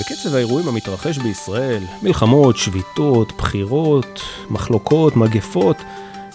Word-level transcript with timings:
בקצב 0.00 0.34
האירועים 0.34 0.68
המתרחש 0.68 1.18
בישראל, 1.18 1.82
מלחמות, 2.02 2.56
שביתות, 2.56 3.32
בחירות, 3.38 4.20
מחלוקות, 4.50 5.16
מגפות, 5.16 5.76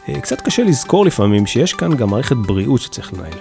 אה, 0.10 0.22
קצת 0.22 0.42
קשה 0.42 0.64
לזכור 0.64 1.06
לפעמים 1.06 1.46
שיש 1.46 1.74
כאן 1.74 1.96
גם 1.96 2.10
מערכת 2.10 2.36
בריאות 2.36 2.82
שצריך 2.82 3.14
לנהל. 3.14 3.34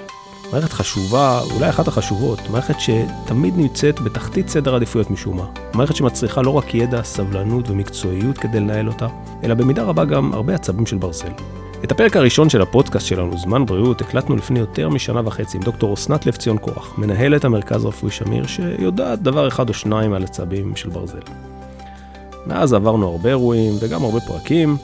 מערכת 0.53 0.73
חשובה, 0.73 1.41
אולי 1.55 1.69
אחת 1.69 1.89
החשובות, 1.89 2.51
מערכת 2.51 2.75
שתמיד 2.81 3.57
נמצאת 3.57 4.01
בתחתית 4.01 4.49
סדר 4.49 4.73
העדיפויות 4.73 5.11
משום 5.11 5.37
מה. 5.37 5.47
מערכת 5.75 5.96
שמצריכה 5.96 6.43
לא 6.43 6.50
רק 6.50 6.75
ידע, 6.75 7.02
סבלנות 7.02 7.70
ומקצועיות 7.70 8.38
כדי 8.38 8.61
לנהל 8.61 8.88
אותה, 8.88 9.06
אלא 9.45 9.54
במידה 9.54 9.82
רבה 9.82 10.04
גם 10.04 10.32
הרבה 10.32 10.54
עצבים 10.54 10.86
של 10.86 10.96
ברזל. 10.96 11.32
את 11.85 11.93
הפרק 11.93 12.16
הראשון 12.16 12.48
של 12.48 12.62
הפודקאסט 12.62 13.07
שלנו, 13.07 13.39
זמן 13.39 13.66
בריאות, 13.66 14.01
הקלטנו 14.01 14.37
לפני 14.37 14.59
יותר 14.59 14.89
משנה 14.89 15.21
וחצי 15.25 15.57
עם 15.57 15.62
דוקטור 15.62 15.95
אסנת 15.95 16.27
לב 16.27 16.37
ציון 16.37 16.59
קורח, 16.59 16.98
מנהלת 16.98 17.45
המרכז 17.45 17.84
הרפואי 17.84 18.12
שמיר, 18.12 18.46
שיודעת 18.46 19.23
דבר 19.23 19.48
אחד 19.48 19.69
או 19.69 19.75
שניים 19.75 20.12
על 20.12 20.25
עצבים 20.25 20.77
של 20.77 20.89
ברזל. 20.89 21.20
מאז 22.47 22.73
עברנו 22.73 23.09
הרבה 23.09 23.29
אירועים 23.29 23.73
וגם 23.80 24.02
הרבה 24.02 24.20
פרקים, 24.20 24.77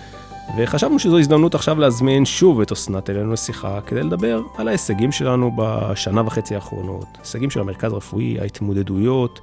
וחשבנו 0.58 0.98
שזו 0.98 1.18
הזדמנות 1.18 1.54
עכשיו 1.54 1.78
להזמין 1.78 2.24
שוב 2.24 2.60
את 2.60 2.72
אסנת 2.72 3.10
אלינו 3.10 3.32
לשיחה 3.32 3.80
כדי 3.86 4.02
לדבר 4.02 4.42
על 4.56 4.68
ההישגים 4.68 5.12
שלנו 5.12 5.52
בשנה 5.56 6.22
וחצי 6.26 6.54
האחרונות, 6.54 7.06
הישגים 7.18 7.50
של 7.50 7.60
המרכז 7.60 7.92
הרפואי, 7.92 8.40
ההתמודדויות, 8.40 9.40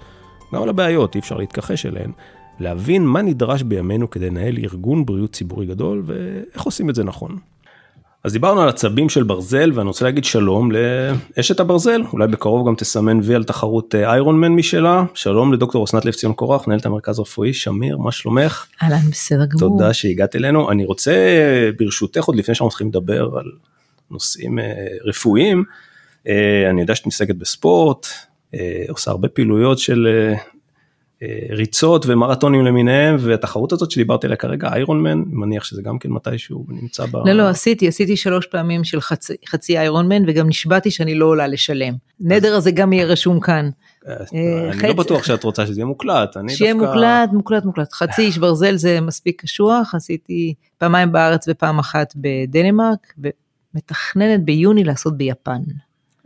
גם 0.53 0.63
על 0.63 0.69
הבעיות, 0.69 1.15
אי 1.15 1.19
אפשר 1.19 1.37
להתכחש 1.37 1.85
אליהן, 1.85 2.11
להבין 2.59 3.05
מה 3.05 3.21
נדרש 3.21 3.63
בימינו 3.63 4.09
כדי 4.09 4.29
לנהל 4.29 4.57
ארגון 4.57 5.05
בריאות 5.05 5.31
ציבורי 5.31 5.65
גדול 5.65 6.03
ואיך 6.05 6.63
עושים 6.63 6.89
את 6.89 6.95
זה 6.95 7.03
נכון. 7.03 7.37
אז 8.23 8.33
דיברנו 8.33 8.61
על 8.61 8.69
עצבים 8.69 9.09
של 9.09 9.23
ברזל 9.23 9.71
ואני 9.73 9.87
רוצה 9.87 10.05
להגיד 10.05 10.25
שלום 10.25 10.69
לאשת 10.71 11.59
הברזל 11.59 12.01
אולי 12.13 12.27
בקרוב 12.27 12.67
גם 12.67 12.75
תסמן 12.75 13.19
וי 13.23 13.35
על 13.35 13.43
תחרות 13.43 13.95
איירון 13.95 14.39
מן 14.39 14.51
משלה 14.51 15.03
שלום 15.13 15.53
לדוקטור 15.53 15.83
אסנת 15.83 16.05
לב 16.05 16.13
ציון 16.13 16.33
קורח 16.33 16.67
מנהלת 16.67 16.85
המרכז 16.85 17.19
הרפואי 17.19 17.53
שמיר 17.53 17.97
מה 17.97 18.11
שלומך? 18.11 18.65
אהלן 18.83 19.09
בסדר 19.11 19.45
גמור. 19.45 19.59
תודה 19.59 19.93
שהגעת 19.93 20.35
אלינו 20.35 20.71
אני 20.71 20.85
רוצה 20.85 21.13
ברשותך 21.79 22.23
עוד 22.23 22.35
לפני 22.35 22.55
שאנחנו 22.55 22.67
מתחילים 22.67 22.91
לדבר 22.91 23.37
על 23.37 23.51
נושאים 24.11 24.59
אה, 24.59 24.73
רפואיים 25.05 25.63
אה, 26.27 26.69
אני 26.69 26.81
יודע 26.81 26.95
שאת 26.95 27.05
מתעסקת 27.05 27.35
בספורט 27.35 28.07
אה, 28.53 28.85
עושה 28.89 29.11
הרבה 29.11 29.27
פעילויות 29.27 29.79
של 29.79 30.07
ריצות 31.49 32.05
ומרתונים 32.07 32.65
למיניהם 32.65 33.15
והתחרות 33.19 33.71
הזאת 33.71 33.91
שדיברתי 33.91 34.27
עליה 34.27 34.37
כרגע 34.37 34.73
איירון 34.73 35.03
מן 35.03 35.23
מניח 35.27 35.63
שזה 35.63 35.81
גם 35.81 35.99
כן 35.99 36.09
מתישהו 36.09 36.65
נמצא 36.69 37.05
ב... 37.05 37.15
לא 37.15 37.33
לא 37.33 37.49
עשיתי 37.49 37.87
עשיתי 37.87 38.17
שלוש 38.17 38.45
פעמים 38.45 38.83
של 38.83 39.01
חצי, 39.01 39.33
חצי 39.47 39.77
איירון 39.77 40.07
מן 40.07 40.23
וגם 40.27 40.47
נשבעתי 40.47 40.91
שאני 40.91 41.15
לא 41.15 41.25
עולה 41.25 41.47
לשלם. 41.47 41.93
נדר 42.19 42.55
הזה 42.55 42.71
גם 42.71 42.93
יהיה 42.93 43.05
רשום 43.05 43.39
כאן. 43.39 43.69
אה, 44.07 44.13
אני 44.71 44.87
לא 44.87 44.93
בטוח 44.93 45.23
שאת 45.23 45.43
רוצה 45.43 45.65
שזה 45.65 45.79
יהיה 45.79 45.85
מוקלט. 45.85 46.37
שיהיה 46.47 46.73
מוקלט 46.73 47.29
מוקלט 47.33 47.65
מוקלט 47.65 47.93
חצי 47.93 48.21
איש 48.21 48.37
ברזל 48.37 48.75
זה 48.75 49.01
מספיק 49.01 49.41
קשוח 49.41 49.95
עשיתי 49.95 50.53
פעמיים 50.77 51.11
בארץ 51.11 51.45
ופעם 51.49 51.79
אחת 51.79 52.13
בדנמרק 52.15 53.13
ומתכננת 53.73 54.45
ביוני 54.45 54.83
לעשות 54.83 55.17
ביפן. 55.17 55.61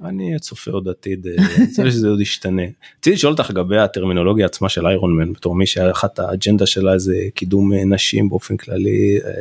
אני 0.06 0.40
צופה 0.40 0.72
עוד 0.72 0.88
עתיד, 0.88 1.28
אני 1.28 1.38
אה, 1.38 1.68
חושב 1.70 1.90
שזה 1.90 2.10
עוד 2.10 2.22
ישתנה. 2.22 2.62
רציתי 3.00 3.12
לשאול 3.12 3.34
אותך 3.34 3.50
לגבי 3.50 3.78
הטרמינולוגיה 3.78 4.46
עצמה 4.46 4.70
של 4.70 4.88
איירון 4.88 5.16
מן, 5.18 5.34
בתור 5.34 5.56
מי 5.56 5.66
שאחת 5.66 6.20
האג'נדה 6.20 6.66
שלה 6.66 6.98
זה 6.98 7.16
קידום 7.36 7.74
אה, 7.74 7.86
נשים 7.86 8.30
באופן 8.30 8.58
כללי. 8.58 9.20
אה, 9.26 9.32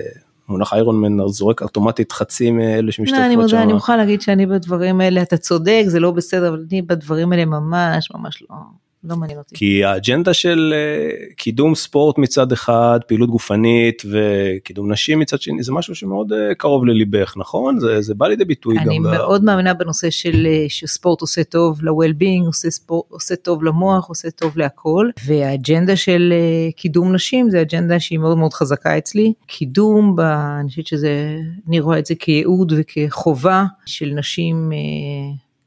מונח 0.48 0.72
איירון 0.72 1.00
מן 1.00 1.28
זורק 1.28 1.62
אוטומטית 1.62 2.12
חצי 2.12 2.50
מאלה 2.50 2.92
שמשתתפות 2.92 3.24
שם. 3.24 3.26
אני 3.26 3.36
מודה, 3.36 3.62
אני 3.62 3.72
מוכרחה 3.72 3.96
להגיד 3.96 4.20
שאני 4.20 4.46
בדברים 4.46 5.00
האלה, 5.00 5.22
אתה 5.22 5.36
צודק, 5.36 5.82
זה 5.86 6.00
לא 6.00 6.10
בסדר, 6.10 6.48
אבל 6.48 6.64
אני 6.70 6.82
בדברים 6.82 7.32
האלה 7.32 7.44
ממש 7.44 8.08
ממש 8.14 8.42
לא. 8.50 8.56
לא 9.04 9.16
מעניין 9.16 9.38
אותי. 9.38 9.54
כי 9.54 9.84
האג'נדה 9.84 10.34
של 10.34 10.74
uh, 10.74 11.34
קידום 11.34 11.74
ספורט 11.74 12.18
מצד 12.18 12.52
אחד, 12.52 13.00
פעילות 13.06 13.30
גופנית 13.30 14.02
וקידום 14.10 14.92
נשים 14.92 15.18
מצד 15.18 15.40
שני, 15.40 15.62
זה 15.62 15.72
משהו 15.72 15.94
שמאוד 15.94 16.32
uh, 16.32 16.54
קרוב 16.54 16.86
לליבך, 16.86 17.34
נכון? 17.36 17.78
זה, 17.78 18.00
זה 18.00 18.14
בא 18.14 18.26
לידי 18.26 18.44
ביטוי 18.44 18.76
גם. 18.76 18.82
אני 18.82 18.98
מאוד 18.98 19.42
ב... 19.42 19.44
מאמינה 19.44 19.74
בנושא 19.74 20.10
של 20.10 20.46
uh, 20.46 20.68
שספורט 20.68 21.20
עושה 21.20 21.44
טוב 21.44 21.84
ל-well-being, 21.84 22.46
עושה, 22.46 22.70
ספור, 22.70 23.04
עושה 23.08 23.36
טוב 23.36 23.64
למוח, 23.64 24.08
עושה 24.08 24.30
טוב 24.30 24.58
להכל, 24.58 25.08
והאג'נדה 25.26 25.96
של 25.96 26.32
קידום 26.76 27.14
נשים 27.14 27.50
זה 27.50 27.60
אג'נדה 27.60 28.00
שהיא 28.00 28.18
מאוד 28.18 28.38
מאוד 28.38 28.52
חזקה 28.52 28.98
אצלי. 28.98 29.32
קידום, 29.46 30.16
ב, 30.16 30.20
אני 30.20 30.68
חושבת 30.68 30.86
שזה, 30.86 31.36
אני 31.68 31.80
רואה 31.80 31.98
את 31.98 32.06
זה 32.06 32.14
כייעוד 32.14 32.72
וכחובה 32.76 33.64
של 33.86 34.12
נשים, 34.14 34.72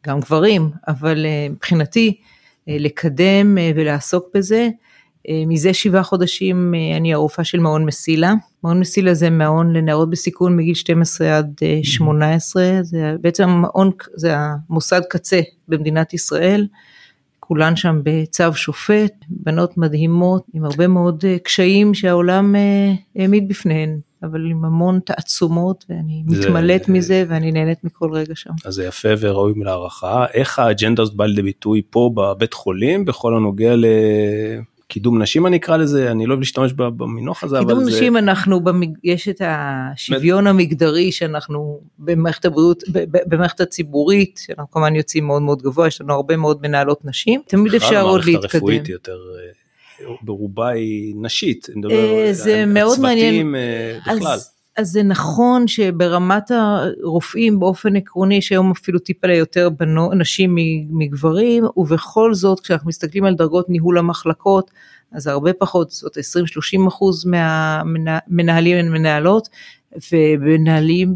גם 0.07 0.19
גברים, 0.19 0.69
אבל 0.88 1.25
מבחינתי, 1.49 2.07
אה, 2.19 2.32
לקדם 2.68 3.57
אה, 3.57 3.72
ולעסוק 3.75 4.25
בזה. 4.34 4.69
אה, 5.29 5.44
מזה 5.47 5.74
שבעה 5.74 6.03
חודשים 6.03 6.74
אני 6.97 7.13
הרופאה 7.13 7.46
של 7.46 7.59
מעון 7.59 7.85
מסילה. 7.85 8.34
מעון 8.63 8.79
מסילה 8.79 9.13
זה 9.13 9.29
מעון 9.29 9.74
לנערות 9.74 10.09
בסיכון 10.09 10.56
מגיל 10.57 10.73
12 10.73 11.38
עד 11.38 11.59
18, 11.84 12.63
זה 12.81 13.16
בעצם 13.22 13.50
מעון, 13.50 13.91
זה 14.16 14.35
המוסד 14.38 15.02
קצה 15.09 15.41
במדינת 15.68 16.13
ישראל. 16.13 16.68
כולן 17.40 17.75
שם 17.75 18.00
בצו 18.03 18.53
שופט, 18.53 19.13
בנות 19.29 19.78
מדהימות 19.78 20.46
עם 20.53 20.66
הרבה 20.66 20.88
מאוד 20.88 21.23
קשיים 21.44 21.94
שהעולם 21.94 22.56
העמיד 23.16 23.47
בפניהן. 23.47 24.00
אבל 24.23 24.45
עם 24.51 24.66
המון 24.66 25.00
תעצומות 25.06 25.85
ואני 25.89 26.23
זה... 26.28 26.39
מתמלאת 26.39 26.89
מזה 26.89 27.25
ואני 27.28 27.51
נהנית 27.51 27.84
מכל 27.84 28.09
רגע 28.13 28.35
שם. 28.35 28.51
אז 28.66 28.73
זה 28.73 28.85
יפה 28.85 29.09
וראוי 29.19 29.53
להערכה. 29.56 30.25
איך 30.34 30.59
האג'נדה 30.59 31.01
הזאת 31.01 31.16
באה 31.16 31.28
לידי 31.28 31.41
ביטוי 31.41 31.81
פה 31.89 32.11
בבית 32.16 32.53
חולים 32.53 33.06
בכל 33.06 33.35
הנוגע 33.35 33.75
ל... 33.75 33.85
קידום 34.88 35.22
נשים 35.22 35.47
אני 35.47 35.57
אקרא 35.57 35.78
לזה 35.78 36.11
אני 36.11 36.25
לא 36.25 36.31
אוהב 36.31 36.39
להשתמש 36.39 36.73
במינוח 36.73 37.44
הזה 37.44 37.57
קידום 37.59 37.84
נשים 37.84 38.13
זה... 38.13 38.19
אנחנו 38.19 38.59
במג... 38.59 38.89
יש 39.03 39.29
את 39.29 39.41
השוויון 39.45 40.47
המגדרי 40.47 41.11
שאנחנו 41.11 41.79
במערכת 42.00 42.45
הבריאות 42.45 42.84
במערכת 43.28 43.61
הציבורית 43.61 44.40
שאנחנו 44.45 44.72
כמובן 44.72 44.95
יוצאים 44.95 45.28
מאוד 45.28 45.41
מאוד 45.41 45.61
גבוה 45.61 45.88
יש 45.88 46.01
לנו 46.01 46.13
הרבה 46.13 46.38
מאוד 46.38 46.61
מנהלות 46.61 47.05
נשים 47.05 47.41
תמיד 47.47 47.75
אפשר 47.75 48.01
עוד 48.01 48.25
להתקדם. 48.25 48.84
יותר 48.88 49.11
אה, 49.11 49.62
ברובה 50.21 50.69
היא 50.69 51.15
נשית, 51.17 51.67
אה, 51.91 52.27
זה 52.31 52.65
מאוד 52.65 52.99
מעניין, 52.99 53.55
אה, 53.55 53.99
בכלל. 54.15 54.37
אז 54.77 54.91
זה 54.91 55.03
נכון 55.03 55.67
שברמת 55.67 56.51
הרופאים 56.51 57.59
באופן 57.59 57.95
עקרוני 57.95 58.35
יש 58.35 58.51
היום 58.51 58.71
אפילו 58.71 58.99
טיפה 58.99 59.27
ליותר 59.27 59.69
נשים 60.15 60.55
מגברים 60.89 61.63
ובכל 61.77 62.33
זאת 62.33 62.59
כשאנחנו 62.59 62.87
מסתכלים 62.87 63.25
על 63.25 63.35
דרגות 63.35 63.69
ניהול 63.69 63.97
המחלקות 63.97 64.71
אז 65.11 65.27
הרבה 65.27 65.53
פחות, 65.53 65.91
זאת 65.91 66.17
20-30 66.17 66.87
אחוז 66.87 67.25
מהמנהלים 67.25 68.77
הן 68.77 68.91
מנהלות 68.91 69.49
ומנהלים 70.11 71.15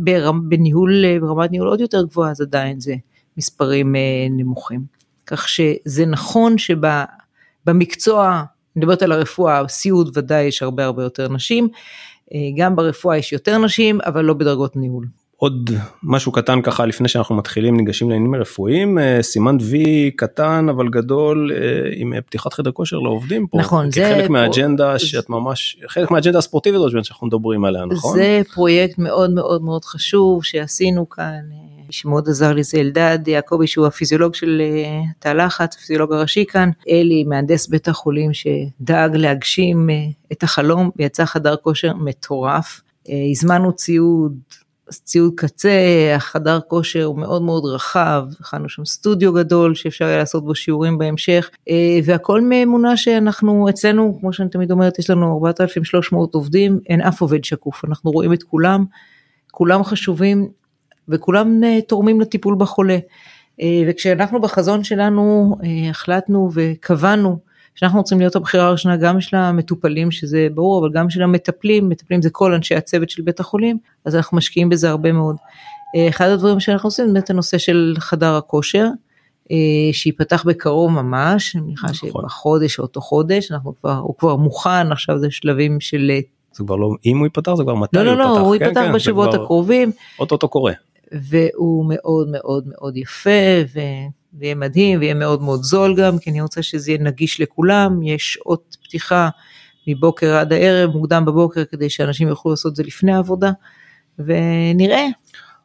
בניהול, 0.50 1.20
ברמת 1.20 1.52
ניהול 1.52 1.68
עוד 1.68 1.82
יותר 1.82 2.04
גבוהה 2.04 2.32
אז 2.32 2.42
עדיין 2.42 2.80
זה 2.80 2.96
מספרים 3.38 3.96
אה, 3.96 4.02
נמוכים. 4.30 4.82
כך 5.26 5.50
שזה 5.50 6.06
נכון 6.06 6.56
שבמקצוע 6.58 8.44
אני 8.78 8.86
מדברת 8.86 9.02
על 9.02 9.12
הרפואה, 9.12 9.68
סיעוד 9.68 10.18
ודאי 10.18 10.44
יש 10.44 10.64
הרבה 10.64 10.86
הרבה 10.86 11.04
יותר 11.04 11.28
נשים, 11.30 11.70
אה, 12.34 12.40
גם 12.58 12.76
ברפואה 12.76 13.18
יש 13.18 13.34
יותר 13.34 13.58
נשים, 13.58 14.00
אבל 14.06 14.26
לא 14.26 14.34
בדרגות 14.34 14.76
ניהול. 14.76 15.06
עוד 15.38 15.70
משהו 16.04 16.32
קטן 16.32 16.62
ככה 16.62 16.86
לפני 16.86 17.08
שאנחנו 17.08 17.36
מתחילים 17.36 17.78
ניגשים 17.78 18.10
לעניינים 18.10 18.34
הרפואיים 18.34 19.00
אה, 19.00 19.20
סימן 19.22 19.58
וי 19.62 20.12
קטן 20.16 20.68
אבל 20.70 20.90
גדול 20.90 21.52
אה, 21.54 21.58
עם 21.96 22.14
פתיחת 22.26 22.54
חדר 22.54 22.72
כושר 22.72 22.98
לעובדים 22.98 23.48
פה. 23.48 23.58
נכון 23.58 23.92
זה 23.92 24.14
חלק 24.16 24.30
מהאג'נדה 24.30 25.00
שאת 25.00 25.30
ממש 25.30 25.78
חלק 25.88 26.12
מהאג'נדה 26.12 26.38
הספורטיבית 26.38 26.82
שאנחנו 27.04 27.28
מדברים 27.28 27.66
עליה 27.66 27.86
נכון? 27.86 28.16
זה 28.18 28.42
פרויקט 28.54 28.98
מאוד 28.98 29.32
מאוד 29.32 29.62
מאוד 29.62 29.86
חשוב 29.86 30.44
שעשינו 30.44 31.10
כאן 31.10 31.42
שמאוד 31.90 32.30
עזר 32.30 32.54
לי 32.54 32.64
זה 32.64 32.78
אלדד 32.78 33.28
יעקבי 33.28 33.68
שהוא 33.68 33.88
הפיזיולוג 33.88 34.36
של 34.36 34.62
אה, 34.62 35.02
תא 35.20 35.30
לחץ, 35.30 35.76
הפיזיולוג 35.76 36.14
הראשי 36.14 36.46
כאן, 36.46 36.70
אלי 36.90 37.24
מהנדס 37.24 37.68
בית 37.68 37.88
החולים 37.88 38.32
שדאג 38.34 39.16
להגשים 39.16 39.90
אה, 39.90 39.96
את 40.32 40.44
החלום 40.44 40.90
ויצא 40.96 41.26
חדר 41.26 41.56
כושר 41.56 41.94
מטורף. 41.94 42.82
אה, 43.10 43.14
הזמנו 43.32 43.74
ציוד, 43.74 44.38
ציוד 44.90 45.34
קצה, 45.36 45.70
החדר 46.16 46.60
כושר 46.68 47.04
הוא 47.04 47.18
מאוד 47.20 47.42
מאוד 47.42 47.66
רחב, 47.66 48.24
הכנו 48.40 48.70
שם 48.70 48.86
סטודיו 48.86 49.34
גדול 49.34 49.76
שאפשר 49.76 50.06
היה 50.06 50.18
לעשות 50.18 50.46
בו 50.46 50.56
שיעורים 50.56 50.98
בהמשך, 50.98 51.50
והכל 52.04 52.42
מאמונה 52.42 52.98
שאנחנו 52.98 53.70
אצלנו, 53.70 54.18
כמו 54.20 54.34
שאני 54.34 54.50
תמיד 54.50 54.72
אומרת, 54.72 55.00
יש 55.00 55.10
לנו 55.10 55.38
4,300 55.46 56.36
עובדים, 56.36 56.80
אין 56.90 57.02
אף 57.02 57.22
עובד 57.22 57.44
שקוף, 57.44 57.86
אנחנו 57.86 58.12
רואים 58.12 58.34
את 58.34 58.44
כולם, 58.44 58.86
כולם 59.52 59.84
חשובים, 59.84 60.50
וכולם 61.10 61.64
אה, 61.64 61.80
תורמים 61.82 62.22
לטיפול 62.22 62.56
בחולה. 62.58 62.98
אה, 63.62 63.84
וכשאנחנו 63.88 64.42
בחזון 64.42 64.84
שלנו 64.84 65.56
אה, 65.64 65.90
החלטנו 65.90 66.50
וקבענו 66.54 67.38
שאנחנו 67.76 68.00
רוצים 68.00 68.20
להיות 68.20 68.36
הבחירה 68.36 68.68
הראשונה 68.68 68.98
גם 68.98 69.22
של 69.22 69.38
המטופלים 69.38 70.12
שזה 70.12 70.48
ברור 70.54 70.80
אבל 70.80 70.94
גם 70.94 71.10
של 71.10 71.22
המטפלים, 71.22 71.90
מטפלים 71.90 72.22
זה 72.22 72.30
כל 72.30 72.54
אנשי 72.54 72.76
הצוות 72.76 73.10
של 73.10 73.22
בית 73.22 73.40
החולים 73.40 73.78
אז 74.06 74.16
אנחנו 74.16 74.38
משקיעים 74.38 74.70
בזה 74.70 74.90
הרבה 74.90 75.12
מאוד. 75.12 75.36
אחד 76.10 76.30
הדברים 76.30 76.60
שאנחנו 76.60 76.88
עושים 76.88 77.08
זה 77.08 77.14
באמת 77.14 77.30
הנושא 77.30 77.58
של 77.58 77.96
חדר 78.00 78.36
הכושר 78.36 78.88
שייפתח 79.92 80.44
בקרוב 80.44 80.92
ממש, 80.92 81.56
אני 81.56 81.64
מניחה 81.64 81.88
נכון. 81.88 82.10
שבחודש 82.10 82.80
או 82.80 82.84
אותו 82.84 83.02
חודש, 83.02 83.52
אנחנו 83.52 83.74
כבר, 83.82 83.96
הוא 83.98 84.16
כבר 84.18 84.36
מוכן, 84.36 84.92
עכשיו 84.92 85.20
זה 85.20 85.28
שלבים 85.32 85.80
של... 85.80 86.12
זה 86.52 86.64
כבר 86.64 86.76
לא 86.76 86.90
אם 87.06 87.18
הוא 87.18 87.26
ייפתח, 87.26 87.54
זה 87.54 87.64
כבר 87.64 87.76
מתי 87.76 87.98
לא, 87.98 88.02
הוא 88.02 88.10
ייפתח. 88.10 88.24
לא, 88.24 88.30
לא, 88.30 88.40
לא, 88.40 88.46
הוא 88.46 88.56
ייפתח 88.56 88.82
כן, 88.82 88.94
בשבועות. 88.94 89.34
הקרובים. 89.34 89.92
אוטוטו 90.20 90.48
קורה. 90.48 90.74
והוא 91.12 91.86
מאוד 91.90 92.28
מאוד 92.32 92.64
מאוד 92.68 92.98
יפה, 92.98 93.30
ו... 93.74 93.80
ויהיה 94.40 94.56
מדהים, 94.56 95.00
ויהיה 95.00 95.14
מאוד 95.14 95.42
מאוד 95.42 95.64
זול 95.64 95.96
גם, 95.96 96.20
כי 96.20 96.30
אני 96.30 96.42
רוצה 96.42 96.64
שזה 96.64 96.92
יהיה 96.92 97.04
נגיש 97.04 97.42
לכולם, 97.42 98.04
יש 98.04 98.34
שעות 98.34 98.78
פתיחה 98.84 99.30
מבוקר 99.88 100.36
עד 100.36 100.54
הערב, 100.54 100.92
מוקדם 100.92 101.26
בבוקר, 101.26 101.66
כדי 101.66 101.90
שאנשים 101.90 102.28
יוכלו 102.28 102.52
לעשות 102.52 102.72
את 102.72 102.76
זה 102.76 102.84
לפני 102.84 103.14
העבודה, 103.14 103.52
ונראה. 104.20 105.06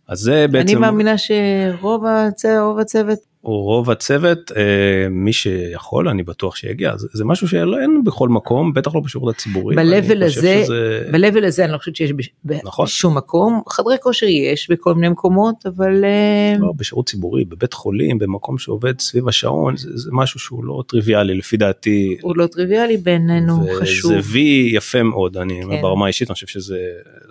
אז 0.08 0.18
זה 0.18 0.46
בעצם... 0.50 0.68
אני 0.68 0.80
מאמינה 0.80 1.14
שרוב 1.18 2.06
הצוות, 2.06 2.78
הצוות 2.80 3.18
רוב 3.44 3.90
הצוות, 3.90 4.52
אה, 4.56 5.08
מי 5.10 5.32
שיכול, 5.32 6.08
אני 6.08 6.22
בטוח 6.22 6.56
שיגיע, 6.56 6.96
זה, 6.96 7.08
זה 7.12 7.24
משהו 7.24 7.48
שאין 7.48 8.04
בכל 8.04 8.28
מקום, 8.28 8.72
בטח 8.72 8.94
לא 8.94 9.00
בשירות 9.00 9.34
הציבורי. 9.34 9.76
ב-level 9.76 10.24
הזה, 10.24 10.62
שזה... 10.64 11.08
ב-level 11.12 11.46
הזה 11.46 11.64
אני 11.64 11.72
לא 11.72 11.78
חושבת 11.78 11.96
שיש 11.96 12.12
בש... 12.12 12.30
נכון. 12.64 12.84
בשום 12.86 13.16
מקום, 13.16 13.62
חדרי 13.68 13.96
כושר 14.00 14.26
יש 14.26 14.70
בכל 14.70 14.94
מיני 14.94 15.08
מקומות, 15.08 15.54
אבל... 15.66 16.04
אה, 16.04 16.58
לא, 16.58 16.72
בשירות 16.76 17.08
ציבורי, 17.08 17.44
בבית 17.44 17.72
חולים, 17.72 18.18
במקום 18.18 18.58
שעובד 18.58 19.00
סביב 19.00 19.28
השעון, 19.28 19.76
זה, 19.76 19.88
זה 19.94 20.10
משהו 20.12 20.40
שהוא 20.40 20.64
לא 20.64 20.82
טריוויאלי 20.88 21.34
לפי 21.34 21.56
דעתי. 21.56 22.16
הוא 22.20 22.36
לא 22.36 22.46
טריוויאלי 22.46 22.96
בעינינו, 22.96 23.66
חשוב. 23.80 24.12
זה 24.12 24.18
וי 24.32 24.70
יפה 24.72 25.02
מאוד, 25.02 25.36
אני 25.36 25.60
כן. 25.70 25.82
ברמה 25.82 26.04
האישית, 26.04 26.30
אני 26.30 26.34
חושב 26.34 26.46
שזה 26.46 26.78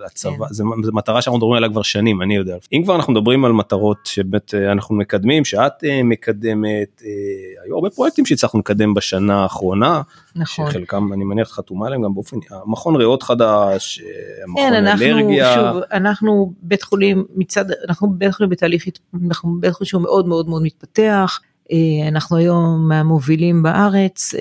הצבא, 0.06 0.48
כן. 0.48 0.54
זה, 0.54 0.64
זה 0.84 0.92
מטרה 0.92 1.22
שאנחנו 1.22 1.38
מדברים 1.38 1.58
עליה 1.58 1.70
כבר 1.70 1.82
שנים, 1.82 2.22
אני 2.22 2.36
יודע. 2.36 2.56
אם 2.74 2.82
כבר 2.84 2.96
אנחנו 2.96 3.14
מדברים 3.14 3.46
על 3.46 3.52
מטרות 3.52 3.98
שבאמת 4.04 4.56
אה, 4.56 4.72
אנחנו 4.72 4.96
מקדמים, 4.96 5.46
שאת 5.46 5.84
מקדמת, 6.10 7.02
אה, 7.06 7.64
היו 7.64 7.76
הרבה 7.76 7.90
פרויקטים 7.90 8.26
שהצלחנו 8.26 8.60
לקדם 8.60 8.94
בשנה 8.94 9.44
האחרונה, 9.44 10.02
נכון, 10.36 10.72
שחלקם 10.72 11.14
אני 11.14 11.24
מניח 11.24 11.52
חתומה 11.52 11.88
עליהם 11.88 12.02
גם 12.02 12.14
באופן, 12.14 12.38
המכון 12.50 12.96
ריאות 12.96 13.24
חדש, 13.24 14.02
אה, 14.02 14.44
המכון 14.44 14.70
כן, 14.70 14.74
אנחנו, 14.74 15.06
אלרגיה. 15.06 15.56
שוב, 15.56 15.82
אנחנו 15.92 16.54
בית 16.62 16.84
חולים 16.84 17.26
מצד, 17.36 17.66
אנחנו 17.88 18.14
בית 18.14 18.34
חולים 18.34 18.50
בתהליך, 18.50 18.86
אנחנו 19.28 19.58
בית 19.60 19.74
חולים 19.74 19.88
שהוא 19.88 20.02
מאוד 20.02 20.28
מאוד 20.28 20.50
מאוד 20.50 20.64
מתפתח, 20.64 21.40
אה, 21.72 22.08
אנחנו 22.08 22.38
היום 22.38 22.88
מהמובילים 22.88 23.64
בארץ, 23.64 24.34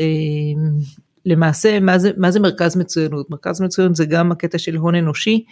למעשה 1.26 1.80
מה 1.80 1.98
זה, 1.98 2.10
מה 2.16 2.30
זה 2.30 2.40
מרכז 2.40 2.76
מצוינות? 2.76 3.30
מרכז 3.30 3.60
מצוינות 3.60 3.96
זה 3.96 4.04
גם 4.04 4.32
הקטע 4.32 4.58
של 4.58 4.76
הון 4.76 4.94
אנושי, 4.94 5.44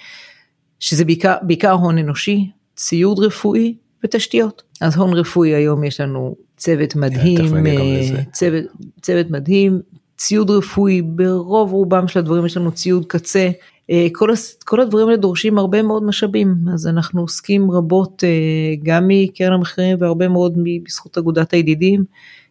שזה 0.80 1.04
בעיקר, 1.04 1.34
בעיקר 1.42 1.72
הון 1.72 1.98
אנושי, 1.98 2.50
ציוד 2.76 3.18
רפואי 3.18 3.74
ותשתיות. 4.04 4.62
אז 4.80 4.96
הון 4.96 5.12
רפואי 5.12 5.54
היום 5.54 5.84
יש 5.84 6.00
לנו 6.00 6.36
צוות 6.56 6.96
מדהים, 6.96 7.66
אה, 7.66 8.24
צוות, 8.32 8.64
צוות 9.02 9.30
מדהים, 9.30 9.80
ציוד 10.16 10.50
רפואי 10.50 11.02
ברוב 11.02 11.72
רובם 11.72 12.08
של 12.08 12.18
הדברים 12.18 12.46
יש 12.46 12.56
לנו 12.56 12.72
ציוד 12.72 13.06
קצה. 13.06 13.50
אה, 13.90 14.06
כל, 14.12 14.30
כל 14.64 14.80
הדברים 14.80 15.06
האלה 15.06 15.16
דורשים 15.16 15.58
הרבה 15.58 15.82
מאוד 15.82 16.04
משאבים, 16.04 16.54
אז 16.74 16.86
אנחנו 16.86 17.20
עוסקים 17.20 17.70
רבות 17.70 18.24
אה, 18.24 18.74
גם 18.82 19.04
מקרן 19.08 19.52
המחירים 19.52 19.96
והרבה 20.00 20.28
מאוד 20.28 20.58
בזכות 20.84 21.18
אגודת 21.18 21.52
הידידים, 21.52 22.04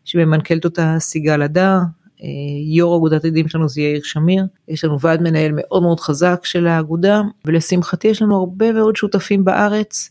שממנכ"לת 0.06 0.66
אותה 0.66 0.96
סיגל 1.00 1.42
הדר, 1.42 1.78
יו"ר 2.66 2.98
אגודת 2.98 3.24
הידידים 3.24 3.48
שלנו 3.48 3.70
זה 3.70 3.82
יאיר 3.82 4.02
שמיר, 4.04 4.44
יש 4.68 4.84
לנו 4.84 5.00
ועד 5.00 5.22
מנהל 5.22 5.52
מאוד 5.56 5.82
מאוד 5.82 6.00
חזק 6.00 6.46
של 6.46 6.68
האגודה, 6.68 7.22
ולשמחתי 7.46 8.08
יש 8.08 8.22
לנו 8.22 8.38
הרבה 8.38 8.72
מאוד 8.72 8.96
שותפים 8.96 9.46
בארץ. 9.46 10.10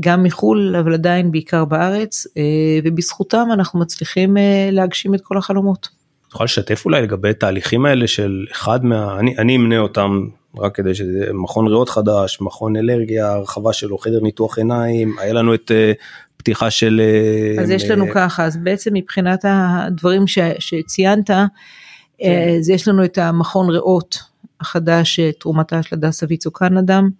גם 0.00 0.22
מחו"ל, 0.22 0.76
אבל 0.76 0.94
עדיין 0.94 1.30
בעיקר 1.30 1.64
בארץ, 1.64 2.26
אה, 2.36 2.42
ובזכותם 2.84 3.48
אנחנו 3.52 3.80
מצליחים 3.80 4.36
אה, 4.36 4.68
להגשים 4.72 5.14
את 5.14 5.20
כל 5.20 5.38
החלומות. 5.38 5.88
את 6.28 6.32
יכולה 6.32 6.44
לשתף 6.44 6.84
אולי 6.84 7.02
לגבי 7.02 7.34
תהליכים 7.34 7.86
האלה 7.86 8.06
של 8.06 8.46
אחד 8.52 8.84
מה... 8.84 9.18
אני, 9.18 9.38
אני 9.38 9.56
אמנה 9.56 9.78
אותם 9.78 10.28
רק 10.56 10.76
כדי 10.76 10.94
שזה 10.94 11.26
מכון 11.32 11.66
ריאות 11.66 11.88
חדש, 11.88 12.38
מכון 12.40 12.76
אלרגיה, 12.76 13.32
הרחבה 13.32 13.72
שלו, 13.72 13.98
חדר 13.98 14.20
ניתוח 14.20 14.58
עיניים, 14.58 15.16
היה 15.18 15.32
לנו 15.32 15.54
את 15.54 15.70
uh, 15.70 16.02
פתיחה 16.36 16.70
של... 16.70 17.00
אז 17.60 17.70
יש 17.70 17.90
לנו 17.90 18.04
ככה, 18.14 18.44
אז 18.44 18.56
בעצם 18.56 18.94
מבחינת 18.94 19.44
הדברים 19.48 20.26
ש, 20.26 20.38
שציינת, 20.58 21.30
כן. 21.30 22.54
אז 22.58 22.70
יש 22.70 22.88
לנו 22.88 23.04
את 23.04 23.18
המכון 23.18 23.70
ריאות 23.70 24.18
החדש, 24.60 25.20
תרומתה 25.20 25.82
של 25.82 25.96
הדסה 25.96 26.26
ויצוקן 26.28 26.76
אדם. 26.76 27.10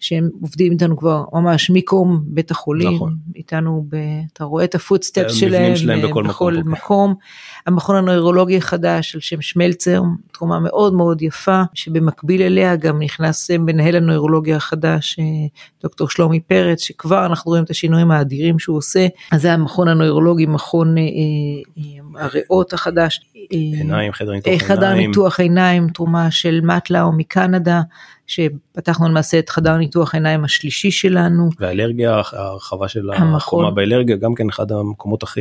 שהם 0.00 0.30
עובדים 0.42 0.72
איתנו 0.72 0.96
כבר 0.96 1.24
ממש 1.32 1.70
מקום 1.70 2.22
בית 2.26 2.50
החולים, 2.50 2.94
נכון. 2.94 3.16
איתנו, 3.36 3.86
ב, 3.88 3.96
אתה 4.32 4.44
רואה 4.44 4.64
את 4.64 4.74
הפוטסטפ 4.74 5.28
שלהם, 5.28 5.76
שלהם 5.76 6.02
בכל, 6.02 6.22
בכל 6.28 6.54
מקום. 6.54 6.72
מקום. 6.72 7.14
המכון 7.66 7.96
הנוירולוגי 7.96 8.56
החדש 8.56 9.14
על 9.14 9.20
שם 9.20 9.40
שמלצר, 9.40 10.02
תרומה 10.32 10.60
מאוד 10.60 10.94
מאוד 10.94 11.22
יפה, 11.22 11.62
שבמקביל 11.74 12.42
אליה 12.42 12.76
גם 12.76 13.02
נכנס 13.02 13.50
מנהל 13.50 13.96
הנוירולוגיה 13.96 14.56
החדש, 14.56 15.16
אה, 15.18 15.24
דוקטור 15.82 16.08
שלומי 16.08 16.40
פרץ, 16.40 16.82
שכבר 16.82 17.26
אנחנו 17.26 17.48
רואים 17.48 17.64
את 17.64 17.70
השינויים 17.70 18.10
האדירים 18.10 18.58
שהוא 18.58 18.76
עושה, 18.76 19.06
אז 19.32 19.42
זה 19.42 19.52
המכון 19.52 19.88
הנוירולוגי, 19.88 20.46
מכון 20.46 20.98
אה, 20.98 21.02
אה, 21.02 22.03
הריאות 22.16 22.72
החדש. 22.72 23.20
עיניים, 23.50 24.12
חדר 24.12 24.32
ניתוח 24.32 24.46
עיניים. 24.46 24.60
חדר 24.60 24.94
ניתוח 24.94 25.40
עיניים, 25.40 25.88
תרומה 25.88 26.30
של 26.30 26.60
מטלאו 26.60 27.12
מקנדה. 27.12 27.82
שפתחנו 28.26 29.08
למעשה 29.08 29.38
את 29.38 29.48
חדר 29.48 29.76
ניתוח 29.76 30.14
העיניים 30.14 30.44
השלישי 30.44 30.90
שלנו. 30.90 31.48
והאלרגיה, 31.60 32.22
הרחבה 32.32 32.88
של 32.88 33.10
החומה 33.12 33.70
באלרגיה, 33.70 34.16
גם 34.16 34.34
כן 34.34 34.48
אחד 34.48 34.72
המקומות 34.72 35.22
הכי, 35.22 35.40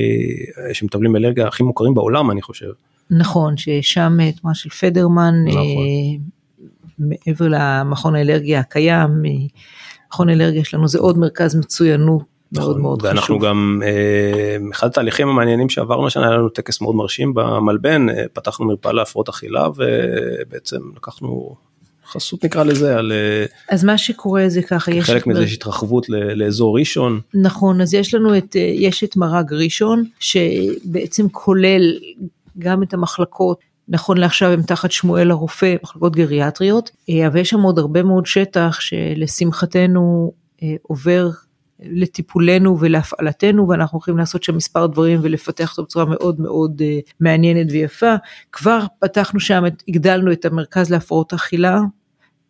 שמטפלים 0.74 1.14
באלרגיה 1.14 1.48
הכי 1.48 1.64
מוכרים 1.64 1.94
בעולם 1.94 2.32
אני 2.32 2.42
חושב. 2.42 2.70
נכון, 3.10 3.58
ששם 3.58 4.18
תנועה 4.42 4.56
של 4.56 4.70
פדרמן, 4.70 5.34
נכון. 5.48 5.60
אה, 5.60 6.18
מעבר 7.00 7.48
למכון 7.50 8.16
האלרגיה 8.16 8.60
הקיים, 8.60 9.26
אה, 9.26 9.32
מכון 10.08 10.30
האלרגיה 10.30 10.66
שלנו 10.66 10.88
זה 10.88 11.00
עוד 11.00 11.18
מרכז 11.18 11.56
מצוינות 11.56 12.33
מאוד 12.54 12.70
נכון, 12.70 12.82
מאוד 12.82 13.02
חשוב. 13.02 13.12
ואנחנו 13.12 13.40
גם, 13.40 13.82
אה, 13.86 14.58
אחד 14.72 14.88
התהליכים 14.88 15.28
המעניינים 15.28 15.70
שעברנו 15.70 16.08
השנה, 16.08 16.28
היה 16.28 16.38
לנו 16.38 16.50
טקס 16.50 16.82
מאוד 16.82 16.96
מרשים 16.96 17.34
במלבן, 17.34 18.06
פתחנו 18.34 18.66
מרפאה 18.66 18.94
להפרעות 18.94 19.30
אכילה 19.30 19.68
ובעצם 19.78 20.80
לקחנו 20.96 21.56
חסות 22.14 22.46
נקרא 22.46 22.64
לזה 22.64 22.98
על 22.98 23.12
אה, 23.12 23.46
אז 23.70 23.84
מה 23.84 23.98
שקורה 23.98 24.50
זה 24.50 24.62
ככה 24.62 24.92
יש 24.92 25.06
חלק 25.06 25.28
מזה 25.28 25.44
יש 25.44 25.54
התרחבות 25.54 26.10
לאזור 26.10 26.80
ראשון 26.80 27.20
נכון 27.34 27.82
אז 27.82 27.94
יש 27.94 28.14
לנו 28.14 28.38
את 28.38 28.56
אה, 28.56 28.62
יש 28.62 29.04
את 29.04 29.16
מרג 29.16 29.54
ראשון 29.54 30.04
שבעצם 30.20 31.30
כולל 31.30 32.00
גם 32.60 32.84
את 32.84 32.94
המחלקות 32.94 33.60
נכון 33.88 34.18
לעכשיו 34.18 34.50
הם 34.50 34.62
תחת 34.62 34.92
שמואל 34.92 35.32
הרופא 35.32 35.76
מחלקות 35.84 36.16
גריאטריות 36.16 36.92
אה, 37.10 37.28
אבל 37.28 37.40
יש 37.40 37.50
שם 37.50 37.62
עוד 37.62 37.80
הרבה 37.80 38.04
מאוד 38.04 38.26
שטח 38.26 38.78
שלשמחתנו 38.80 40.32
עובר 40.82 41.30
לטיפולנו 41.84 42.80
ולהפעלתנו 42.80 43.70
ואנחנו 43.70 43.96
הולכים 43.96 44.18
לעשות 44.18 44.44
שם 44.44 44.56
מספר 44.56 44.88
דברים 44.88 45.20
ולפתח 45.24 45.72
אותו 45.72 45.84
בצורה 45.84 46.06
מאוד 46.06 46.42
מאוד 46.42 46.82
מעניינת 47.20 47.68
ויפה. 47.72 48.16
כבר 48.52 48.80
פתחנו 49.00 49.40
שם, 49.40 49.64
הגדלנו 49.88 50.32
את 50.32 50.46
המרכז 50.46 50.90
להפרעות 50.90 51.34
אכילה 51.34 51.80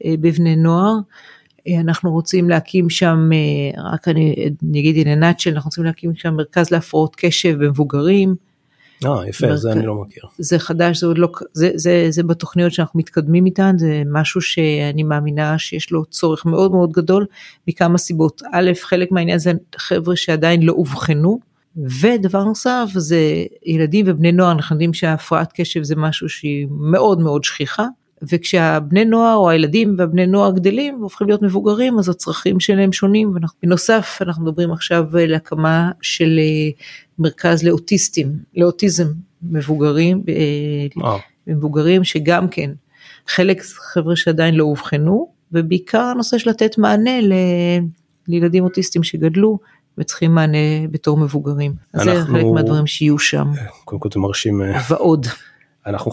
אה, 0.05 0.13
בבני 0.19 0.55
נוער. 0.55 0.95
אה, 1.67 1.79
אנחנו 1.79 2.11
רוצים 2.11 2.49
להקים 2.49 2.89
שם, 2.89 3.29
אה, 3.33 3.91
רק 3.93 4.07
אני, 4.07 4.49
אני 4.69 4.79
אגיד 4.79 5.07
in 5.07 5.09
a 5.09 5.21
nutshell, 5.21 5.51
אנחנו 5.51 5.67
רוצים 5.67 5.83
להקים 5.83 6.15
שם 6.15 6.33
מרכז 6.33 6.71
להפרעות 6.71 7.15
קשב 7.15 7.55
במבוגרים. 7.65 8.35
אה, 9.05 9.27
יפה, 9.27 9.47
מרכ... 9.47 9.55
זה 9.55 9.71
אני 9.71 9.85
לא 9.85 9.95
מכיר. 9.95 10.23
זה 10.37 10.59
חדש, 10.59 10.99
זה 10.99 11.07
עוד 11.07 11.17
לא, 11.17 11.29
זה, 11.53 11.71
זה, 11.75 12.05
זה 12.09 12.23
בתוכניות 12.23 12.71
שאנחנו 12.71 12.99
מתקדמים 12.99 13.45
איתן, 13.45 13.75
זה 13.77 14.03
משהו 14.05 14.41
שאני 14.41 15.03
מאמינה 15.03 15.59
שיש 15.59 15.91
לו 15.91 16.05
צורך 16.05 16.45
מאוד 16.45 16.71
מאוד 16.71 16.91
גדול, 16.91 17.25
מכמה 17.67 17.97
סיבות. 17.97 18.41
א', 18.53 18.71
חלק 18.81 19.11
מהעניין 19.11 19.39
זה 19.39 19.51
חבר'ה 19.77 20.15
שעדיין 20.15 20.61
לא 20.61 20.73
אובחנו, 20.73 21.39
ודבר 22.01 22.43
נוסף 22.43 22.85
זה 22.95 23.19
ילדים 23.65 24.05
ובני 24.09 24.31
נוער, 24.31 24.51
אנחנו 24.51 24.75
יודעים 24.75 24.93
שהפרעת 24.93 25.51
קשב 25.55 25.83
זה 25.83 25.95
משהו 25.95 26.29
שהיא 26.29 26.67
מאוד 26.69 27.19
מאוד 27.19 27.43
שכיחה. 27.43 27.85
וכשהבני 28.31 29.05
נוער 29.05 29.35
או 29.35 29.49
הילדים 29.49 29.95
והבני 29.97 30.25
נוער 30.25 30.51
גדלים 30.51 30.99
והופכים 30.99 31.27
להיות 31.27 31.41
מבוגרים 31.41 31.99
אז 31.99 32.09
הצרכים 32.09 32.59
שלהם 32.59 32.91
שונים. 32.91 33.33
בנוסף 33.63 34.17
אנחנו 34.21 34.43
מדברים 34.45 34.71
עכשיו 34.71 35.05
להקמה 35.13 35.91
של 36.01 36.39
אה, 36.39 36.69
מרכז 37.19 37.63
לאוטיסטים, 37.63 38.37
לאוטיזם 38.55 39.07
מבוגרים, 39.43 40.23
אה, 40.29 41.17
מבוגרים 41.47 42.03
שגם 42.03 42.47
כן 42.47 42.71
חלק 43.27 43.61
חבר'ה 43.63 44.15
שעדיין 44.15 44.55
לא 44.55 44.63
אובחנו 44.63 45.31
ובעיקר 45.51 46.01
הנושא 46.01 46.37
של 46.37 46.49
לתת 46.49 46.77
מענה 46.77 47.21
ל... 47.21 47.33
לילדים 48.27 48.63
אוטיסטים 48.63 49.03
שגדלו 49.03 49.59
וצריכים 49.97 50.35
מענה 50.35 50.87
בתור 50.91 51.17
מבוגרים. 51.17 51.73
אנחנו... 51.95 52.15
זה 52.15 52.25
חלק 52.25 52.45
מהדברים 52.53 52.87
שיהיו 52.87 53.19
שם. 53.19 53.51
קודם 53.85 53.99
כל 53.99 54.09
זה 54.13 54.19
מרשים. 54.19 54.61
ועוד. 54.89 55.27
אנחנו 55.85 56.11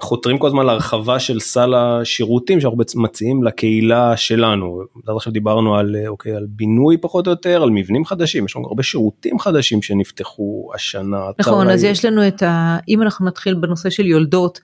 חותרים 0.00 0.38
כל 0.38 0.46
הזמן 0.46 0.66
להרחבה 0.66 1.18
של 1.18 1.40
סל 1.40 1.74
השירותים 1.74 2.60
שאנחנו 2.60 2.78
בעצם 2.78 3.02
מציעים 3.02 3.42
לקהילה 3.42 4.16
שלנו. 4.16 4.82
עד 5.08 5.16
עכשיו 5.16 5.32
דיברנו 5.32 5.76
על, 5.76 5.96
אוקיי, 6.06 6.36
על 6.36 6.46
בינוי 6.48 6.96
פחות 6.96 7.26
או 7.26 7.30
יותר, 7.30 7.62
על 7.62 7.70
מבנים 7.70 8.04
חדשים, 8.04 8.44
יש 8.44 8.56
לנו 8.56 8.66
הרבה 8.66 8.82
שירותים 8.82 9.38
חדשים 9.38 9.82
שנפתחו 9.82 10.70
השנה. 10.74 11.20
נכון, 11.38 11.70
אז 11.70 11.84
יש 11.84 12.04
לנו 12.04 12.28
את 12.28 12.42
ה... 12.42 12.78
אם 12.88 13.02
אנחנו 13.02 13.26
נתחיל 13.26 13.54
בנושא 13.54 13.90
של 13.90 14.06
יולדות, 14.06 14.60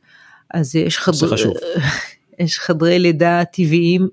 אז 0.54 0.76
יש, 0.76 0.98
חדר... 0.98 1.36
יש 2.38 2.58
חדרי 2.58 2.98
לידה 2.98 3.42
טבעיים 3.52 4.08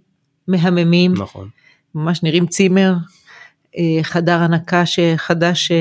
מהממים, 0.48 1.13
נכון. 1.13 1.50
ממש 1.96 2.24
נראים 2.24 2.48
צימר, 2.48 2.93
אה, 3.77 4.03
חדר 4.03 4.38
הנקה 4.38 4.84
חדש 5.15 5.72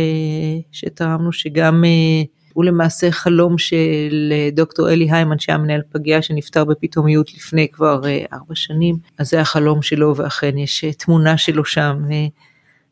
שתרמנו, 0.72 1.32
שגם 1.32 1.84
אה, 1.84 2.22
הוא 2.58 2.64
למעשה 2.64 3.10
חלום 3.10 3.58
של 3.58 4.32
אה, 4.32 4.48
דוקטור 4.52 4.90
אלי 4.90 5.10
היימן 5.10 5.38
שהיה 5.38 5.58
מנהל 5.58 5.80
פגייה 5.92 6.22
שנפטר 6.22 6.64
בפתאומיות 6.64 7.34
לפני 7.34 7.68
כבר 7.72 8.02
ארבע 8.32 8.54
שנים, 8.54 8.96
אז 9.18 9.30
זה 9.30 9.40
החלום 9.40 9.82
שלו 9.82 10.16
ואכן 10.16 10.58
יש 10.58 10.84
תמונה 10.84 11.38
שלו 11.38 11.64
שם 11.64 12.02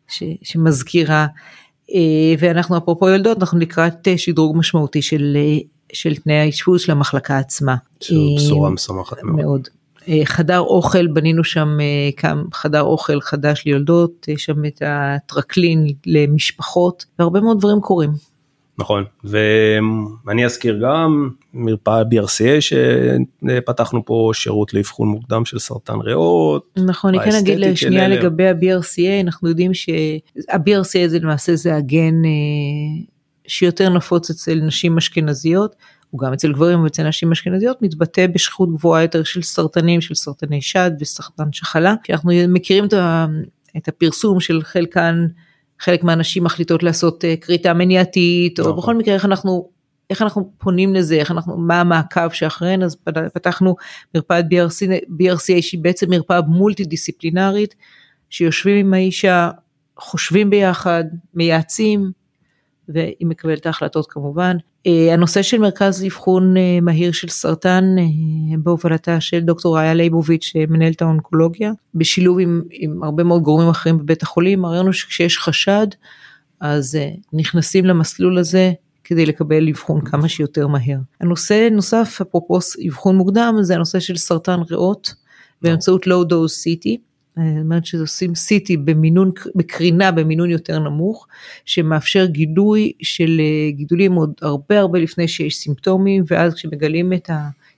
ש, 0.09 0.23
שמזכירה. 0.43 1.27
ואנחנו 2.39 2.79
אפרופו 2.79 3.09
יולדות 3.09 3.39
אנחנו 3.41 3.59
לקראת 3.59 4.09
שדרוג 4.17 4.57
משמעותי 4.57 5.03
של, 5.03 5.37
של 5.93 6.17
תנאי 6.17 6.37
האשפוז 6.37 6.81
של 6.81 6.93
המחלקה 6.93 7.39
עצמה. 7.39 7.77
שזו 8.01 8.21
בשורה 8.37 8.71
משמחת 8.71 9.23
מאוד. 9.23 9.37
מאוד. 9.37 9.69
אה, 10.09 10.21
חדר 10.25 10.59
אוכל, 10.59 11.07
בנינו 11.07 11.45
שם 11.45 11.79
אה, 11.81 12.33
חדר 12.55 12.83
אוכל 12.83 13.21
חדש 13.21 13.63
ליולדות, 13.67 14.29
יש 14.29 14.45
שם 14.45 14.65
את 14.65 14.83
הטרקלין 14.87 15.87
למשפחות, 16.07 17.05
והרבה 17.19 17.41
מאוד 17.41 17.59
דברים 17.59 17.81
קורים. 17.81 18.11
נכון, 18.79 19.05
ואני 19.25 20.45
אזכיר 20.45 20.81
גם 20.83 21.31
מרפאה 21.55 22.03
BRCA 22.03 22.61
שפתחנו 22.61 24.05
פה 24.05 24.31
שירות 24.35 24.75
לאבחון 24.75 25.09
מוקדם 25.09 25.45
של 25.45 25.59
סרטן 25.59 26.01
ריאות. 26.01 26.79
נכון, 26.87 27.15
אני 27.15 27.25
כן 27.25 27.37
אגיד 27.39 27.59
לשנייה 27.59 28.09
לגבי 28.09 28.49
ה-BRCA, 28.49 29.21
אנחנו 29.25 29.49
יודעים 29.49 29.75
שה-BRCA 29.75 31.09
זה 31.09 31.19
למעשה 31.19 31.57
זה 31.57 31.77
הגן 31.77 32.25
אה, 32.25 33.05
שיותר 33.47 33.89
נפוץ 33.89 34.31
אצל 34.31 34.55
נשים 34.55 34.99
אשכנזיות. 34.99 35.77
הוא 36.11 36.21
גם 36.21 36.33
אצל 36.33 36.53
גברים 36.53 36.83
ואצל 36.83 37.09
נשים 37.09 37.33
אשכנזיות 37.33 37.83
מתבטא 37.83 38.27
בשכיחות 38.27 38.75
גבוהה 38.75 39.03
יותר 39.03 39.23
של 39.25 39.43
סרטנים, 39.43 40.01
של 40.01 40.15
סרטני 40.15 40.63
שד 40.63 40.91
וסרטן 41.01 41.53
שחלה, 41.53 41.95
כי 42.03 42.13
אנחנו 42.13 42.31
מכירים 42.49 42.85
את 43.77 43.89
הפרסום 43.89 44.41
של 44.41 44.63
חלקן, 44.63 45.27
חלק 45.81 46.05
מהנשים 46.05 46.45
מחליטות 46.45 46.83
לעשות 46.83 47.25
אה, 47.25 47.37
כריתה 47.37 47.75
מניעתית, 47.75 48.61
או 48.61 48.65
נכון. 48.65 48.77
בכל 48.77 48.95
מקרה 48.95 49.15
איך 49.15 49.25
אנחנו, 49.25 49.69
איך 50.11 50.23
אנחנו 50.23 50.53
פונים 50.59 50.95
לזה, 50.95 51.15
איך 51.15 51.31
אנחנו, 51.31 51.57
מה 51.57 51.81
המעקב 51.81 52.31
שאחריהן, 52.31 52.83
אז 52.83 52.97
פתחנו 53.35 53.77
מרפאת 54.15 54.45
BRC, 54.45 55.05
BRCA 55.09 55.63
שהיא 55.63 55.81
בעצם 55.81 56.11
מרפאה 56.11 56.41
מולטי 56.41 56.85
דיסציפלינרית, 56.85 57.75
שיושבים 58.31 58.87
עם 58.87 58.95
האישה, 58.95 59.51
חושבים 59.99 60.51
ביחד, 60.51 61.05
מייעצים, 61.35 62.11
והיא 62.89 63.27
מקבלת 63.27 63.67
ההחלטות 63.67 64.07
כמובן. 64.11 64.57
אה, 64.87 65.13
הנושא 65.13 65.43
של 65.43 65.59
מרכז 65.59 66.03
לאבחון 66.03 66.57
אה, 66.57 66.79
מהיר 66.83 67.13
של 67.13 67.29
סרטן 67.29 67.85
אה, 67.99 68.05
בהובלתה 68.59 69.21
של 69.21 69.41
דוקטור 69.41 69.79
ראיה 69.79 69.95
ליבוביץ' 69.95 70.53
מנהלת 70.69 71.03
האונקולוגיה 71.03 71.73
בשילוב 71.95 72.39
עם, 72.41 72.63
עם 72.71 73.03
הרבה 73.03 73.25
מאוד 73.25 73.43
גורמים 73.43 73.69
אחרים 73.69 73.99
בבית 73.99 74.23
החולים 74.23 74.65
הראינו 74.65 74.93
שכשיש 74.93 75.39
חשד 75.39 75.87
אז 76.61 76.99
נכנסים 77.33 77.85
למסלול 77.85 78.39
הזה 78.39 78.73
כדי 79.05 79.27
לקבל 79.27 79.69
אבחון 79.69 80.01
כמה 80.01 80.29
שיותר 80.29 80.67
מהר. 80.67 80.99
הנושא 81.21 81.69
נוסף 81.73 82.19
אפרופו 82.23 82.59
אבחון 82.89 83.17
מוקדם 83.17 83.55
זה 83.61 83.75
הנושא 83.75 84.01
של 84.01 84.17
סרטן 84.17 84.59
ריאות 84.71 85.15
באמצעות 85.63 86.07
low 86.07 86.29
dose 86.31 86.65
CT 86.65 86.99
זאת 87.37 87.45
אומרת 87.65 87.87
שעושים 87.87 88.33
CT 88.33 88.79
במינון, 88.85 89.31
בקרינה 89.55 90.11
במינון 90.13 90.51
יותר 90.51 90.79
נמוך, 90.79 91.27
שמאפשר 91.65 92.27
גילוי 92.27 92.93
של 93.03 93.41
אה, 93.41 93.71
גידולים 93.71 94.13
עוד 94.13 94.33
הרבה 94.43 94.79
הרבה 94.81 94.99
לפני 94.99 95.29
שיש 95.29 95.57
סימפטומים, 95.57 96.25
ואז 96.27 96.55
כשמגלים 96.55 97.13
את 97.13 97.31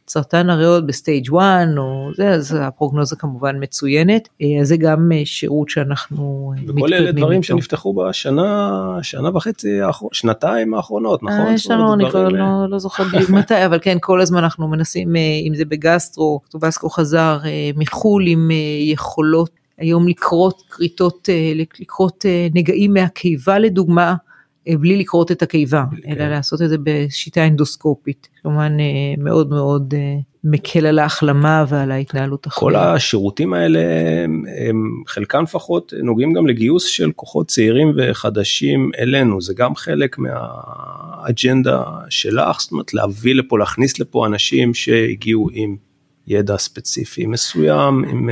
סרטן 0.09 0.50
הריאות 0.50 0.87
ב 0.87 0.94
stage 0.94 1.28
1 1.37 1.67
או 1.79 2.11
זה, 2.17 2.29
אז 2.31 2.57
הפרוגנוזה 2.61 3.17
כמובן 3.17 3.57
מצוינת, 3.61 4.29
אה, 4.43 4.47
אז 4.61 4.69
זה 4.69 4.77
גם 4.77 5.12
אה, 5.12 5.23
שירות 5.25 5.69
שאנחנו 5.69 6.53
מתקדמים 6.57 6.77
איתו. 6.77 6.87
וכל 6.87 6.95
אלה 6.95 7.12
דברים 7.12 7.43
שנפתחו 7.43 7.95
בשנה, 7.95 8.99
שנה 9.03 9.37
וחצי, 9.37 9.79
שנתיים 10.12 10.75
האחרונות, 10.75 11.23
נכון? 11.23 11.55
יש 11.55 11.71
לנו, 11.71 11.95
אני 11.95 12.11
כבר 12.11 12.29
לא, 12.29 12.69
לא 12.69 12.79
זוכר 12.79 13.05
בדיוק 13.12 13.31
מתי, 13.31 13.67
אבל 13.67 13.79
כן, 13.83 13.97
כל 14.00 14.21
הזמן 14.21 14.38
אנחנו 14.38 14.69
מנסים, 14.69 15.17
אם 15.49 15.55
זה 15.55 15.65
בגסטרו, 15.65 16.41
טובסקו 16.50 16.91
חזר 16.91 17.38
מחו"ל 17.77 18.27
עם 18.27 18.50
יכולות 18.93 19.50
היום 19.79 20.09
לקרות 20.09 20.62
כריתות, 20.71 21.29
לקרות 21.81 22.25
נגעים 22.55 22.95
מהקיבה 22.95 23.59
לדוגמה, 23.59 24.15
בלי 24.77 24.97
לקרות 24.97 25.33
את 25.33 25.43
הקיבה, 25.43 25.85
כן. 26.03 26.13
אלא 26.13 26.29
לעשות 26.29 26.63
את 26.63 26.69
זה 26.69 26.77
בשיטה 26.83 27.47
אנדוסקופית, 27.47 28.29
כמובן 28.43 28.77
מאוד 29.19 29.51
מאוד 29.51 29.95
מקל 30.45 30.87
על 30.87 30.99
ההחלמה 30.99 31.65
ועל 31.69 31.91
ההתנהלות 31.91 32.47
אחרת. 32.47 32.61
כל 32.61 32.77
השירותים 32.77 33.55
האלה, 33.55 33.81
הם 34.69 35.03
חלקם 35.07 35.43
לפחות 35.43 35.93
נוגעים 36.03 36.33
גם 36.33 36.47
לגיוס 36.47 36.85
של 36.85 37.13
כוחות 37.13 37.49
צעירים 37.49 37.93
וחדשים 37.97 38.91
אלינו, 38.99 39.41
זה 39.41 39.55
גם 39.57 39.75
חלק 39.75 40.17
מהאג'נדה 40.19 41.83
שלך, 42.09 42.61
זאת 42.61 42.73
אומרת 42.73 42.95
להביא 42.95 43.35
לפה, 43.35 43.59
להכניס 43.59 43.99
לפה 43.99 44.27
אנשים 44.27 44.75
שהגיעו 44.75 45.49
עם 45.53 45.77
ידע 46.27 46.57
ספציפי 46.57 47.27
מסוים, 47.27 48.05
עם... 48.05 48.31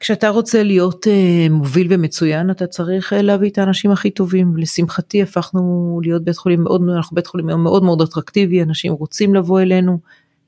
כשאתה 0.00 0.28
רוצה 0.28 0.62
להיות 0.62 1.06
uh, 1.06 1.52
מוביל 1.52 1.86
ומצוין 1.90 2.50
אתה 2.50 2.66
צריך 2.66 3.12
uh, 3.12 3.16
להביא 3.16 3.50
את 3.50 3.58
האנשים 3.58 3.90
הכי 3.90 4.10
טובים. 4.10 4.56
לשמחתי 4.56 5.22
הפכנו 5.22 6.00
להיות 6.02 6.24
בית 6.24 6.36
חולים 6.36 6.64
מאוד 6.64 6.82
אנחנו 6.96 7.14
בית 7.14 7.26
חולים 7.26 7.46
מאוד 7.46 7.82
מאוד 7.84 8.02
אטרקטיבי 8.02 8.62
אנשים 8.62 8.92
רוצים 8.92 9.34
לבוא 9.34 9.60
אלינו 9.60 9.98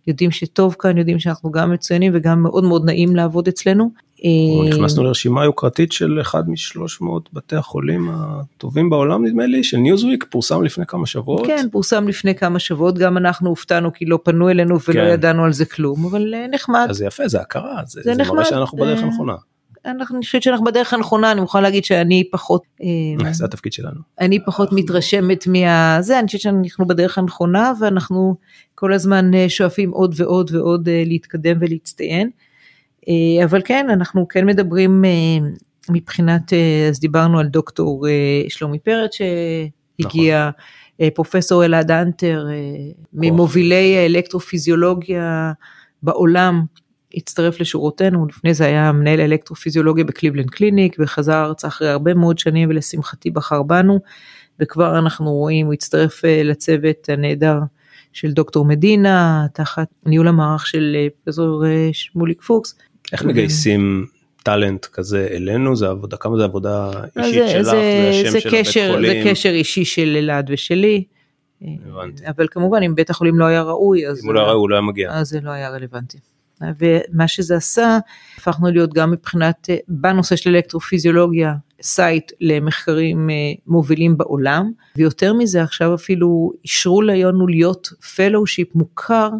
יודעים 0.07 0.31
שטוב 0.31 0.77
כאן 0.79 0.99
יודעים 0.99 1.19
שאנחנו 1.19 1.51
גם 1.51 1.71
מצוינים 1.71 2.13
וגם 2.15 2.43
מאוד 2.43 2.65
מאוד 2.65 2.85
נעים 2.85 3.17
לעבוד 3.17 3.49
אצלנו. 3.49 3.91
אה, 4.25 4.69
נכנסנו 4.69 5.03
לרשימה 5.03 5.45
יוקרתית 5.45 5.93
של 5.93 6.19
אחד 6.21 6.51
משלוש 6.51 7.01
מאות 7.01 7.29
בתי 7.33 7.57
החולים 7.57 8.11
הטובים 8.13 8.91
בעולם 8.91 9.25
נדמה 9.27 9.47
לי 9.47 9.65
של 9.65 9.77
ניוזוויק 9.77 10.25
פורסם 10.31 10.63
לפני 10.63 10.87
כמה 10.87 11.07
שבועות. 11.07 11.47
כן 11.47 11.67
פורסם 11.73 12.09
לפני 12.09 12.35
כמה 12.35 12.59
שבועות 12.59 12.99
גם 12.99 13.17
אנחנו 13.17 13.49
הופתענו 13.49 13.93
כי 13.93 14.05
לא 14.05 14.19
פנו 14.23 14.51
אלינו 14.51 14.75
ולא 14.89 15.01
כן. 15.01 15.11
ידענו 15.13 15.45
על 15.45 15.53
זה 15.53 15.65
כלום 15.65 16.07
אבל 16.07 16.35
נחמד. 16.51 16.87
אז 16.91 16.97
זה 16.97 17.07
יפה 17.07 17.29
זה 17.29 17.41
הכרה 17.41 17.83
זה, 17.87 18.01
זה, 18.05 18.15
זה 18.15 18.33
מראה 18.33 18.45
שאנחנו 18.45 18.79
בדרך 18.79 19.03
הנכונה. 19.03 19.35
אני 19.87 20.05
חושבת 20.25 20.43
שאנחנו 20.43 20.65
בדרך 20.65 20.95
הנכונה, 20.95 21.33
אני 21.33 21.41
מוכרחה 21.41 21.61
להגיד 21.61 21.85
שאני 21.85 22.25
פחות... 22.33 22.63
אה, 22.83 23.33
זה 23.33 23.45
התפקיד 23.45 23.73
שלנו. 23.73 24.01
אני 24.21 24.45
פחות 24.45 24.69
מתרשמת 24.73 25.47
מהזה, 25.47 26.19
אני 26.19 26.27
חושבת 26.27 26.41
שאנחנו 26.41 26.87
בדרך 26.87 27.19
הנכונה 27.19 27.73
ואנחנו 27.81 28.37
כל 28.75 28.93
הזמן 28.93 29.35
אה, 29.35 29.49
שואפים 29.49 29.91
עוד 29.91 30.15
ועוד 30.17 30.55
ועוד 30.55 30.89
אה, 30.89 31.03
להתקדם 31.07 31.57
ולהצטיין. 31.61 32.31
אבל 33.45 33.63
כן, 33.65 33.87
אנחנו 33.91 34.29
כן 34.29 34.47
מדברים 34.47 35.05
מבחינת, 35.91 36.53
אז 36.89 37.01
דיברנו 37.01 37.39
על 37.39 37.47
דוקטור 37.47 38.07
שלומי 38.49 38.79
פרץ 38.79 39.11
שהגיע, 39.15 40.51
נכון. 40.99 41.11
פרופסור 41.11 41.65
אלעד 41.65 41.91
אנטר, 41.91 42.47
ממובילי 43.13 43.97
האלקטרופיזיולוגיה 43.97 45.53
בעולם. 46.03 46.65
הצטרף 47.15 47.61
לשורותינו, 47.61 48.27
לפני 48.27 48.55
זה 48.55 48.65
היה 48.65 48.93
מנהל 48.93 49.21
אלקטרופיזיולוגיה 49.21 50.05
ב 50.05 50.09
Cleveland 50.09 50.51
Clinic 50.51 50.97
וחזר 50.99 51.45
ארצה 51.45 51.69
אחרי 51.69 51.89
הרבה 51.89 52.15
מאוד 52.15 52.39
שנים 52.39 52.71
ולשמחתי 52.71 53.31
בחר 53.31 53.63
בנו 53.63 54.01
וכבר 54.61 54.99
אנחנו 54.99 55.33
רואים, 55.33 55.67
הוא 55.67 55.75
הצטרף 55.75 56.25
אה, 56.25 56.43
לצוות 56.43 57.09
הנהדר 57.09 57.59
של 58.13 58.33
דוקטור 58.33 58.65
מדינה 58.65 59.47
תחת 59.55 59.89
ניהול 60.07 60.29
המערך 60.29 60.67
של 60.67 60.97
אה, 60.99 61.07
פרופסור 61.25 61.67
אה, 61.67 61.89
שמוליק 61.93 62.43
פוקס. 62.43 62.79
איך 63.13 63.25
מגייסים 63.25 64.07
talent 64.43 64.87
כזה 64.87 65.29
אלינו 65.31 65.77
זה 65.77 65.89
עבודה 65.89 66.17
כמה 66.17 66.37
זה 66.37 66.45
עבודה 66.45 66.91
אישית 67.19 67.49
שלך 67.49 67.65
זה, 67.65 68.11
זה, 68.25 68.31
זה 68.31 68.39
קשר 68.51 68.97
זה 69.07 69.23
קשר 69.25 69.49
אישי 69.49 69.85
של 69.85 70.17
אלעד 70.19 70.51
ושלי. 70.53 71.05
הבנתי. 71.63 72.23
אבל 72.29 72.47
כמובן 72.51 72.83
אם 72.83 72.95
בית 72.95 73.11
החולים 73.11 73.39
לא 73.39 73.45
היה 73.45 73.63
ראוי 73.63 74.09
אז 74.09 74.21
אם 74.23 74.27
הוא 74.27 74.35
לא 74.35 74.41
היה 74.41 74.49
ראוי 74.49 74.61
הוא 74.61 74.71
לא 74.71 74.75
היה 74.75 74.83
מגיע 74.83 75.13
אז 75.13 75.29
זה 75.29 75.41
לא 75.43 75.51
היה 75.51 75.71
רלוונטי. 75.71 76.19
ומה 76.79 77.29
שזה 77.29 77.57
עשה, 77.57 77.99
הפכנו 78.39 78.71
להיות 78.71 78.95
גם 78.95 79.11
מבחינת, 79.11 79.67
אה, 79.71 79.77
בנושא 79.89 80.37
של 80.37 80.51
אלקטרופיזיולוגיה, 80.55 81.55
site 81.83 82.33
למחקרים 82.41 83.31
אה, 83.31 83.35
מובילים 83.67 84.19
בעולם, 84.19 84.71
ויותר 84.97 85.35
מזה 85.35 85.63
עכשיו 85.63 85.95
אפילו 85.95 86.53
אישרו 86.65 87.03
לנו 87.03 87.47
להיות 87.47 87.89
fellowship 88.17 88.75
מוכר 88.75 89.31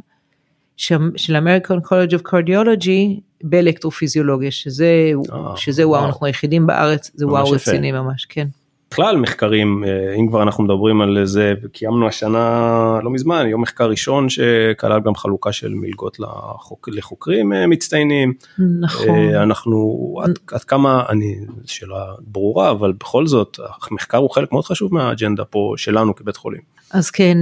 של 0.77 1.37
American 1.37 1.87
College 1.87 2.13
of 2.13 2.33
Cardiology 2.33 3.21
באלקטרופיזיולוגיה, 3.43 4.51
שזה, 4.51 5.13
oh, 5.29 5.33
שזה 5.57 5.89
וואו, 5.89 5.99
וואו, 5.99 6.07
אנחנו 6.09 6.27
היחידים 6.27 6.67
בארץ, 6.67 7.11
זה 7.15 7.27
וואו 7.27 7.51
רציני 7.51 7.93
ממש, 7.93 8.25
כן. 8.29 8.49
בכלל 8.93 9.17
מחקרים, 9.17 9.85
אה, 9.85 10.15
אם 10.15 10.29
כבר 10.29 10.43
אנחנו 10.43 10.65
מדברים 10.65 11.01
על 11.01 11.19
זה, 11.25 11.55
קיימנו 11.73 12.09
השנה 12.09 12.99
לא 13.03 13.11
מזמן 13.11 13.47
יום 13.47 13.63
מחקר 13.63 13.89
ראשון 13.89 14.29
שכלל 14.29 15.01
גם 15.01 15.15
חלוקה 15.15 15.53
של 15.53 15.75
מלגות 15.75 16.19
לחוק, 16.21 16.89
לחוקרים 16.93 17.53
אה, 17.53 17.67
מצטיינים. 17.67 18.33
נכון. 18.81 19.09
אה, 19.09 19.43
אנחנו, 19.43 20.15
עד, 20.23 20.39
עד 20.53 20.65
כמה, 20.65 21.05
אני, 21.09 21.37
שאלה 21.67 22.05
ברורה, 22.21 22.71
אבל 22.71 22.93
בכל 22.93 23.27
זאת, 23.27 23.59
המחקר 23.91 24.19
הוא 24.19 24.31
חלק 24.31 24.53
מאוד 24.53 24.65
חשוב 24.65 24.95
מהאג'נדה 24.95 25.45
פה 25.45 25.75
שלנו 25.77 26.15
כבית 26.15 26.37
חולים. 26.37 26.61
אז 26.91 27.11
כן, 27.11 27.39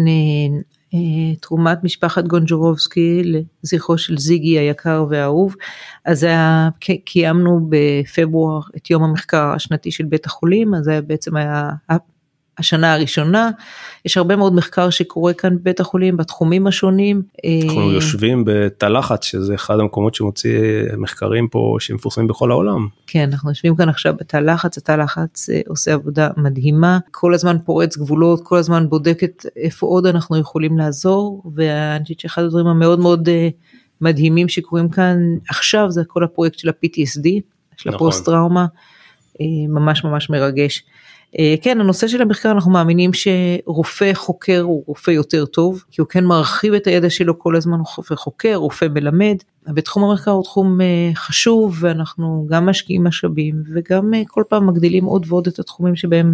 תרומת 1.40 1.85
משפחת 1.85 2.25
גונג'ורובסקי 2.25 3.23
לזכרו 3.64 3.99
של 3.99 4.18
זיגי 4.18 4.59
היקר 4.59 5.06
והאהוב. 5.11 5.54
אז 6.04 6.23
היה, 6.23 6.68
קיימנו 7.04 7.68
בפברואר 7.68 8.61
את 8.76 8.90
יום 8.90 9.02
המחקר 9.02 9.52
השנתי 9.54 9.90
של 9.90 10.04
בית 10.04 10.26
החולים, 10.26 10.75
אז 10.75 10.85
זה 10.85 11.00
בעצם 11.00 11.37
היה 11.37 11.70
השנה 12.59 12.95
הראשונה. 12.95 13.50
יש 14.04 14.16
הרבה 14.16 14.37
מאוד 14.37 14.54
מחקר 14.54 14.90
שקורה 14.90 15.33
כאן 15.33 15.57
בבית 15.57 15.80
החולים 15.80 16.16
בתחומים 16.16 16.66
השונים. 16.66 17.23
אנחנו 17.64 17.88
אה, 17.88 17.95
יושבים 17.95 18.45
בתא 18.47 18.87
לחץ 18.87 19.25
שזה 19.25 19.54
אחד 19.54 19.80
המקומות 19.80 20.14
שמוציא 20.14 20.61
מחקרים 20.97 21.49
פה 21.49 21.76
שמפורסמים 21.80 22.26
בכל 22.26 22.50
העולם. 22.50 22.88
כן, 23.07 23.28
אנחנו 23.33 23.50
יושבים 23.50 23.76
כאן 23.76 23.88
עכשיו 23.88 24.14
בתא 24.21 24.37
לחץ, 24.37 24.78
התא 24.78 24.92
לחץ 24.92 25.50
אה, 25.50 25.61
עושה 25.69 25.95
עבודה 25.95 26.28
מדהימה, 26.37 26.99
כל 27.11 27.35
הזמן 27.35 27.57
פורץ 27.64 27.97
גבולות, 27.97 28.40
כל 28.45 28.59
הזמן 28.59 28.88
בודקת 28.88 29.47
איפה 29.57 29.87
עוד 29.87 30.07
אנחנו 30.07 30.37
יכולים 30.37 30.78
לעזור, 30.78 31.42
ואני 31.54 32.02
חושבת 32.02 32.21
שאחד 32.21 32.42
הדברים 32.42 32.66
המאוד 32.66 32.99
מאוד 32.99 33.28
אה, 33.28 33.49
מדהימים 34.00 34.49
שקורים 34.49 34.88
כאן 34.88 35.16
עכשיו 35.49 35.90
זה 35.90 36.02
כל 36.07 36.25
הפרויקט 36.25 36.59
של 36.59 36.69
ה-PTSD, 36.69 37.28
של 37.76 37.90
נכון. 37.90 37.95
הפוסט 37.95 38.25
טראומה, 38.25 38.66
ממש 39.69 40.04
ממש 40.04 40.30
מרגש. 40.30 40.85
אה, 41.38 41.54
כן, 41.62 41.80
הנושא 41.80 42.08
של 42.08 42.22
המחקר, 42.22 42.50
אנחנו 42.50 42.72
מאמינים 42.72 43.10
שרופא 43.12 44.10
חוקר 44.14 44.60
הוא 44.60 44.84
רופא 44.87 45.10
יותר 45.10 45.46
טוב, 45.46 45.84
כי 45.90 46.00
הוא 46.00 46.08
כן 46.08 46.25
מרחיב 46.25 46.75
את 46.75 46.87
הידע 46.87 47.10
שלו 47.10 47.38
כל 47.38 47.56
הזמן, 47.56 47.78
הוא 47.78 47.87
רופא 47.96 48.14
חוקר, 48.14 48.54
רופא 48.54 48.87
מלמד, 48.94 49.37
ותחום 49.76 50.04
המחקר 50.04 50.30
הוא 50.30 50.44
תחום 50.44 50.80
אה, 50.80 51.10
חשוב, 51.14 51.78
ואנחנו 51.80 52.46
גם 52.50 52.66
משקיעים 52.66 53.04
משאבים, 53.04 53.54
וגם 53.75 54.14
אה, 54.14 54.22
כל 54.28 54.42
פעם 54.49 54.66
מגדילים 54.66 55.04
עוד 55.04 55.26
ועוד 55.28 55.46
את 55.46 55.58
התחומים 55.58 55.96
שבהם 55.96 56.32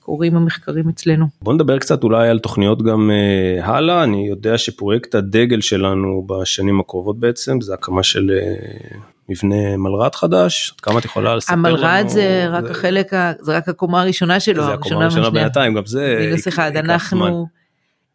קורים 0.00 0.36
המחקרים 0.36 0.88
אצלנו. 0.88 1.26
בוא 1.42 1.54
נדבר 1.54 1.78
קצת 1.78 2.04
אולי 2.04 2.28
על 2.28 2.38
תוכניות 2.38 2.82
גם 2.82 3.10
uh, 3.10 3.64
הלאה, 3.64 4.04
אני 4.04 4.28
יודע 4.28 4.58
שפרויקט 4.58 5.14
הדגל 5.14 5.60
שלנו 5.60 6.26
בשנים 6.26 6.80
הקרובות 6.80 7.18
בעצם 7.18 7.60
זה 7.60 7.74
הקמה 7.74 8.02
של 8.02 8.30
uh, 8.30 8.96
מבנה 9.32 9.76
מלר"ד 9.76 10.14
חדש, 10.14 10.72
עד 10.74 10.80
כמה 10.80 10.98
את 10.98 11.04
יכולה 11.04 11.36
לספר 11.36 11.54
לנו? 11.54 11.68
המלר"ד 11.68 12.08
זה 12.08 12.46
רק 12.50 12.64
החלק, 12.70 13.12
זה 13.40 13.56
רק 13.56 13.68
הקומה 13.68 14.00
הראשונה 14.02 14.40
שלו, 14.40 14.64
זה 14.64 14.72
הקומה 14.72 15.02
הראשונה 15.02 15.30
בינתיים, 15.30 15.74
גם 15.74 15.86
זה 15.86 16.16
מינוס 16.20 16.48
אחד, 16.48 16.76
אנחנו... 16.76 17.46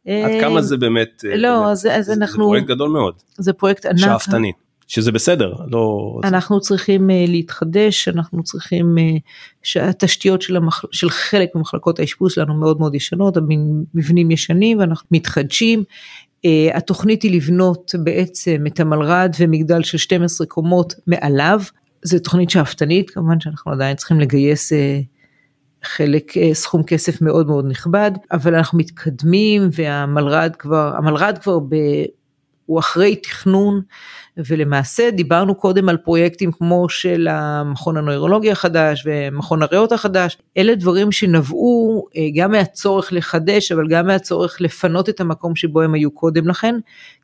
עד 0.08 0.32
כמה 0.42 0.62
זה 0.62 0.78
באמת, 0.78 1.24
לא, 1.36 1.72
אז, 1.72 1.88
אז 1.92 2.12
אנחנו, 2.12 2.44
זה 2.44 2.48
פרויקט 2.48 2.68
גדול 2.68 2.90
מאוד, 2.90 3.14
זה 3.38 3.54
פרויקט 3.54 3.86
ענק, 3.86 4.00
שאפתני, 4.00 4.52
שזה 4.88 5.12
בסדר, 5.12 5.54
לא, 5.72 6.20
אנחנו 6.24 6.60
צריכים 6.60 7.10
uh, 7.10 7.14
להתחדש, 7.28 8.08
אנחנו 8.08 8.44
צריכים, 8.44 8.96
uh, 8.98 9.20
שהתשתיות 9.64 10.42
של, 10.42 10.56
המח... 10.56 10.84
של 10.92 11.10
חלק 11.10 11.50
ממחלקות 11.56 12.00
האשפוז 12.00 12.34
שלנו 12.34 12.54
מאוד 12.54 12.80
מאוד 12.80 12.96
ישנות, 12.96 13.38
המבנים 13.38 14.32
ישנים 14.32 14.80
ואנחנו 14.80 15.08
מתחדשים, 15.12 15.84
Uh, 16.46 16.78
התוכנית 16.78 17.24
היא 17.24 17.36
לבנות 17.36 17.96
בעצם 18.04 18.64
את 18.68 18.80
המלר"ד 18.80 19.30
ומגדל 19.40 19.84
של 19.84 19.98
12 19.98 20.48
קומות 20.48 20.94
מעליו, 21.08 21.62
זו 22.04 22.20
תוכנית 22.20 22.50
שאפתנית, 22.50 23.10
כמובן 23.10 23.40
שאנחנו 23.40 23.72
עדיין 23.72 23.96
צריכים 23.96 24.20
לגייס 24.20 24.74
uh, 24.74 24.76
חלק, 25.84 26.32
uh, 26.32 26.54
סכום 26.54 26.84
כסף 26.84 27.22
מאוד 27.22 27.48
מאוד 27.48 27.66
נכבד, 27.68 28.12
אבל 28.32 28.56
אנחנו 28.56 28.78
מתקדמים 28.78 29.70
והמלר"ד 29.72 30.56
כבר, 30.60 30.94
המלר"ד 30.98 31.38
כבר 31.38 31.60
ב... 31.60 31.76
הוא 32.68 32.80
אחרי 32.80 33.16
תכנון 33.16 33.82
ולמעשה 34.38 35.12
דיברנו 35.12 35.56
קודם 35.56 35.90
על 35.90 35.98
פרויקטים 35.98 36.52
כמו 36.52 36.90
של 36.90 37.28
המכון 37.32 37.98
הנוירולוגי 37.98 38.52
החדש 38.52 39.04
ומכון 39.06 39.64
הריאות 39.64 39.92
החדש, 39.92 40.38
אלה 40.58 40.76
דברים 40.76 41.12
שנבעו 41.12 42.08
אה, 42.18 42.22
גם 42.36 42.52
מהצורך 42.52 43.14
לחדש 43.14 43.72
אבל 43.72 43.88
גם 43.88 44.08
מהצורך 44.08 44.62
לפנות 44.62 45.10
את 45.10 45.20
המקום 45.20 45.56
שבו 45.56 45.82
הם 45.82 45.94
היו 45.94 46.12
קודם 46.12 46.48
לכן, 46.48 46.76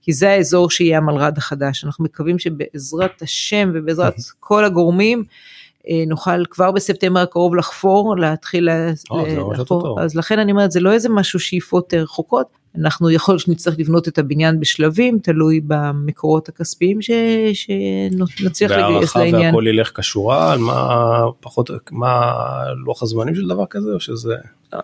כי 0.01 0.13
זה 0.13 0.29
האזור 0.29 0.69
שיהיה 0.69 0.97
המלר"ד 0.97 1.37
החדש, 1.37 1.85
אנחנו 1.85 2.03
מקווים 2.03 2.39
שבעזרת 2.39 3.21
השם 3.21 3.71
ובעזרת 3.73 4.15
כל 4.39 4.65
הגורמים 4.65 5.23
נוכל 6.07 6.45
כבר 6.45 6.71
בספטמבר 6.71 7.19
הקרוב 7.19 7.55
לחפור, 7.55 8.17
להתחיל 8.17 8.69
לחפור, 9.53 10.01
אז 10.01 10.15
לכן 10.15 10.39
אני 10.39 10.51
אומרת 10.51 10.71
זה 10.71 10.79
לא 10.79 10.91
איזה 10.91 11.09
משהו 11.09 11.39
שאיפות 11.39 11.93
רחוקות, 11.93 12.47
אנחנו 12.77 13.11
יכול 13.11 13.39
שנצטרך 13.39 13.75
לבנות 13.79 14.07
את 14.07 14.17
הבניין 14.17 14.59
בשלבים, 14.59 15.19
תלוי 15.19 15.61
במקורות 15.67 16.49
הכספיים 16.49 17.01
ש... 17.01 17.11
שנצליח 17.53 18.71
לגייס 18.71 19.15
לעניין. 19.15 19.33
והערכה 19.33 19.47
והכל 19.47 19.67
ילך 19.67 19.99
כשורה, 19.99 20.57
מה 20.57 21.25
פחות, 21.39 21.69
מה 21.91 22.33
לוח 22.85 23.03
הזמנים 23.03 23.35
של 23.35 23.47
דבר 23.47 23.65
כזה, 23.69 23.93
או 23.93 23.99
שזה... 23.99 24.35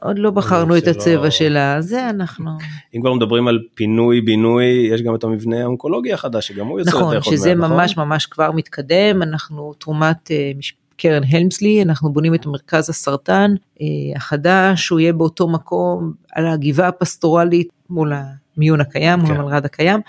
עוד 0.02 0.20
לא 0.20 0.32
בחרנו 0.32 0.78
את 0.78 0.88
הצבע 0.88 1.32
של 1.32 1.58
הזה, 1.58 2.10
אנחנו... 2.10 2.52
אם 2.96 3.02
כבר 3.02 3.14
מדברים 3.14 3.48
על 3.48 3.60
פינוי 3.74 4.22
בינוי, 4.22 4.66
יש 4.66 5.02
גם 5.02 5.16
את 5.16 5.24
המבנה 5.24 5.62
האונקולוגי 5.62 6.14
החדש, 6.14 6.48
שגם 6.48 6.68
הוא 6.68 6.80
יוצא 6.80 6.92
נכון, 6.92 7.22
שזה 7.22 7.56
ממש 7.56 7.92
נכון? 7.92 8.08
ממש 8.08 8.26
כבר 8.26 8.52
מתקדם, 8.52 9.22
אנחנו 9.22 9.74
תרומת 9.74 10.32
אה, 10.32 10.52
קרן 10.98 11.24
הלמסלי, 11.30 11.82
אנחנו 11.82 12.14
בונים 12.14 12.36
את 12.36 12.46
מרכז 12.46 12.90
הסרטן 12.90 13.54
אה, 13.82 13.86
החדש, 14.16 14.90
הוא 14.90 15.00
יהיה 15.00 15.14
באותו 15.14 15.48
מקום 15.48 16.14
על 16.34 16.48
הגבעה 16.48 16.88
הפסטורלית 16.88 17.70
מול 17.90 18.14
המיון 18.58 18.82
הקיים, 18.82 19.20
מול 19.20 19.28
כן. 19.28 19.36
המלר"ד 19.36 19.66
הקיים. 19.66 20.00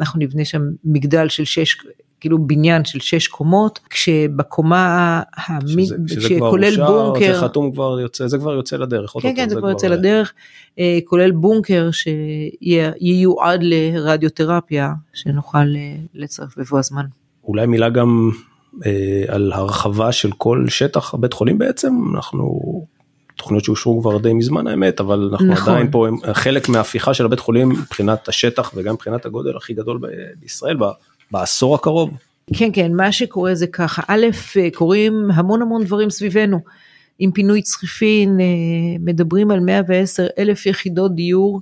אנחנו 0.00 0.20
נבנה 0.20 0.44
שם 0.44 0.62
מגדל 0.84 1.28
של 1.28 1.44
שש, 1.44 1.76
כאילו 2.26 2.38
בניין 2.46 2.84
של 2.84 3.00
שש 3.00 3.28
קומות, 3.28 3.80
כשבקומה, 3.90 5.22
שזה, 5.66 5.94
שזה 6.06 6.28
שכולל 6.28 6.74
כבר 6.74 7.10
בונקר, 7.10 7.34
זה 7.34 7.40
חתום 7.40 7.72
כבר 7.72 8.00
יוצא, 8.00 8.26
זה 8.26 8.38
כבר 8.38 8.52
יוצא 8.52 8.76
לדרך. 8.76 9.12
כן, 9.20 9.36
כן, 9.36 9.48
זה, 9.48 9.54
זה 9.54 9.60
כבר 9.60 9.70
יוצא 9.70 9.86
לדרך, 9.86 10.32
אה, 10.78 10.98
כולל 11.04 11.30
בונקר 11.30 11.90
שייועד 11.90 13.60
לרדיותרפיה, 13.62 14.92
שנוכל 15.12 15.58
אה, 15.58 15.96
לצרף 16.14 16.58
בבוא 16.58 16.78
הזמן. 16.78 17.04
אולי 17.44 17.66
מילה 17.66 17.88
גם 17.88 18.30
אה, 18.86 19.24
על 19.28 19.52
הרחבה 19.52 20.12
של 20.12 20.30
כל 20.38 20.64
שטח 20.68 21.14
הבית 21.14 21.32
חולים 21.32 21.58
בעצם, 21.58 21.94
אנחנו 22.14 22.60
תוכניות 23.36 23.64
שאושרו 23.64 24.00
כבר 24.00 24.18
די 24.18 24.32
מזמן 24.32 24.66
האמת, 24.66 25.00
אבל 25.00 25.28
אנחנו 25.32 25.46
נכון. 25.46 25.72
עדיין 25.72 25.90
פה 25.90 26.06
חלק 26.32 26.68
מההפיכה 26.68 27.14
של 27.14 27.24
הבית 27.24 27.40
חולים 27.40 27.68
מבחינת 27.68 28.28
השטח 28.28 28.72
וגם 28.74 28.94
מבחינת 28.94 29.26
הגודל 29.26 29.56
הכי 29.56 29.74
גדול 29.74 30.00
בישראל 30.40 30.76
בעשור 31.30 31.74
הקרוב. 31.74 32.10
כן 32.54 32.70
כן 32.72 32.92
מה 32.92 33.12
שקורה 33.12 33.54
זה 33.54 33.66
ככה 33.66 34.02
א' 34.08 34.26
קורים 34.74 35.30
המון 35.34 35.62
המון 35.62 35.84
דברים 35.84 36.10
סביבנו. 36.10 36.60
עם 37.18 37.32
פינוי 37.32 37.62
צריפין 37.62 38.40
אה, 38.40 38.46
מדברים 39.00 39.50
על 39.50 39.60
110 39.60 40.26
אלף 40.38 40.66
יחידות 40.66 41.14
דיור 41.14 41.60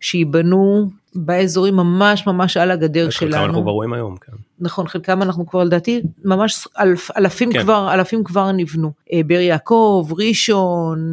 שייבנו 0.00 0.90
באזורים 1.14 1.76
ממש 1.76 2.26
ממש 2.26 2.56
על 2.56 2.70
הגדר 2.70 3.10
שלנו. 3.10 3.32
חלקם 3.32 3.44
אנחנו 3.44 3.62
כבר 3.62 3.70
רואים 3.70 3.92
היום, 3.92 4.16
כן. 4.16 4.32
נכון, 4.60 4.88
חלקם 4.88 5.22
אנחנו 5.22 5.46
כבר 5.46 5.64
לדעתי 5.64 6.02
ממש 6.24 6.68
אלף, 6.80 7.10
אלפים 7.16 7.52
כן. 7.52 7.62
כבר, 7.62 7.94
אלפים 7.94 8.24
כבר 8.24 8.52
נבנו. 8.52 8.92
אה, 9.12 9.20
באר 9.26 9.40
יעקב, 9.40 10.08
ראשון, 10.18 11.12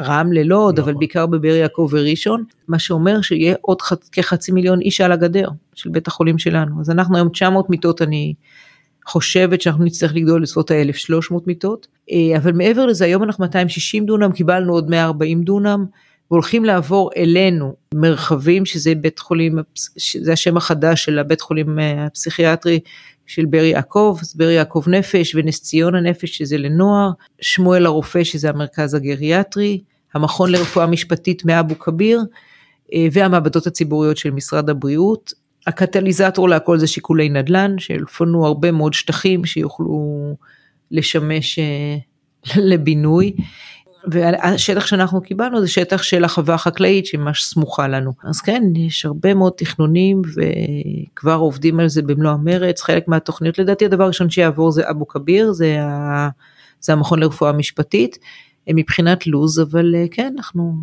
רמלה 0.00 0.42
לא 0.44 0.70
נכון. 0.72 0.84
אבל 0.84 0.94
בעיקר 0.98 1.26
בבאר 1.26 1.54
יעקב 1.54 1.88
וראשון, 1.90 2.44
מה 2.68 2.78
שאומר 2.78 3.20
שיהיה 3.20 3.54
עוד 3.60 3.82
ח, 3.82 3.92
כחצי 4.12 4.52
מיליון 4.52 4.80
איש 4.80 5.00
על 5.00 5.12
הגדר 5.12 5.48
של 5.74 5.90
בית 5.90 6.06
החולים 6.06 6.38
שלנו. 6.38 6.80
אז 6.80 6.90
אנחנו 6.90 7.16
היום 7.16 7.28
900 7.28 7.70
מיטות, 7.70 8.02
אני 8.02 8.34
חושבת 9.06 9.60
שאנחנו 9.60 9.84
נצטרך 9.84 10.14
לגדול 10.14 10.42
לסביבות 10.42 10.70
ה-1300 10.70 11.34
מיטות, 11.46 11.86
אה, 12.12 12.36
אבל 12.36 12.52
מעבר 12.52 12.86
לזה 12.86 13.04
היום 13.04 13.22
אנחנו 13.22 13.44
260 13.44 14.06
דונם, 14.06 14.32
קיבלנו 14.32 14.72
עוד 14.72 14.90
140 14.90 15.42
דונם. 15.42 15.84
והולכים 16.30 16.64
לעבור 16.64 17.10
אלינו 17.16 17.74
מרחבים 17.94 18.66
שזה 18.66 18.94
בית 18.94 19.18
חולים, 19.18 19.58
זה 20.20 20.32
השם 20.32 20.56
החדש 20.56 21.04
של 21.04 21.18
הבית 21.18 21.40
חולים 21.40 21.78
אה, 21.78 22.06
הפסיכיאטרי 22.06 22.80
של 23.26 23.44
באר 23.44 23.64
יעקב, 23.64 24.18
באר 24.34 24.50
יעקב 24.50 24.84
נפש 24.86 25.34
ונס 25.34 25.60
ציונה 25.62 26.00
נפש 26.00 26.38
שזה 26.38 26.58
לנוער, 26.58 27.10
שמואל 27.40 27.86
הרופא 27.86 28.24
שזה 28.24 28.50
המרכז 28.50 28.94
הגריאטרי, 28.94 29.80
המכון 30.14 30.52
לרפואה 30.52 30.86
משפטית 30.86 31.44
מאבו 31.44 31.78
כביר 31.78 32.20
אה, 32.94 33.06
והמעבדות 33.12 33.66
הציבוריות 33.66 34.16
של 34.16 34.30
משרד 34.30 34.70
הבריאות. 34.70 35.32
הקטליזטור 35.66 36.48
להכל 36.48 36.78
זה 36.78 36.86
שיקולי 36.86 37.28
נדל"ן, 37.28 37.78
שיפנו 37.78 38.46
הרבה 38.46 38.72
מאוד 38.72 38.94
שטחים 38.94 39.44
שיוכלו 39.44 40.34
לשמש 40.90 41.58
אה, 41.58 41.96
לבינוי. 42.70 43.32
והשטח 44.06 44.86
שאנחנו 44.86 45.20
קיבלנו 45.20 45.60
זה 45.60 45.68
שטח 45.68 46.02
של 46.02 46.24
החווה 46.24 46.54
החקלאית 46.54 47.06
שממש 47.06 47.44
סמוכה 47.44 47.88
לנו. 47.88 48.12
אז 48.24 48.40
כן, 48.40 48.62
יש 48.76 49.06
הרבה 49.06 49.34
מאוד 49.34 49.52
תכנונים 49.56 50.22
וכבר 50.24 51.34
עובדים 51.34 51.80
על 51.80 51.88
זה 51.88 52.02
במלוא 52.02 52.30
המרץ, 52.30 52.82
חלק 52.82 53.08
מהתוכניות, 53.08 53.58
לדעתי 53.58 53.84
הדבר 53.84 54.04
הראשון 54.04 54.30
שיעבור 54.30 54.72
זה 54.72 54.90
אבו 54.90 55.08
כביר, 55.08 55.52
זה, 55.52 55.82
ה... 55.82 56.28
זה 56.80 56.92
המכון 56.92 57.18
לרפואה 57.18 57.52
משפטית. 57.52 58.18
מבחינת 58.70 59.26
לו"ז, 59.26 59.60
אבל 59.60 59.94
כן, 60.10 60.34
אנחנו 60.36 60.74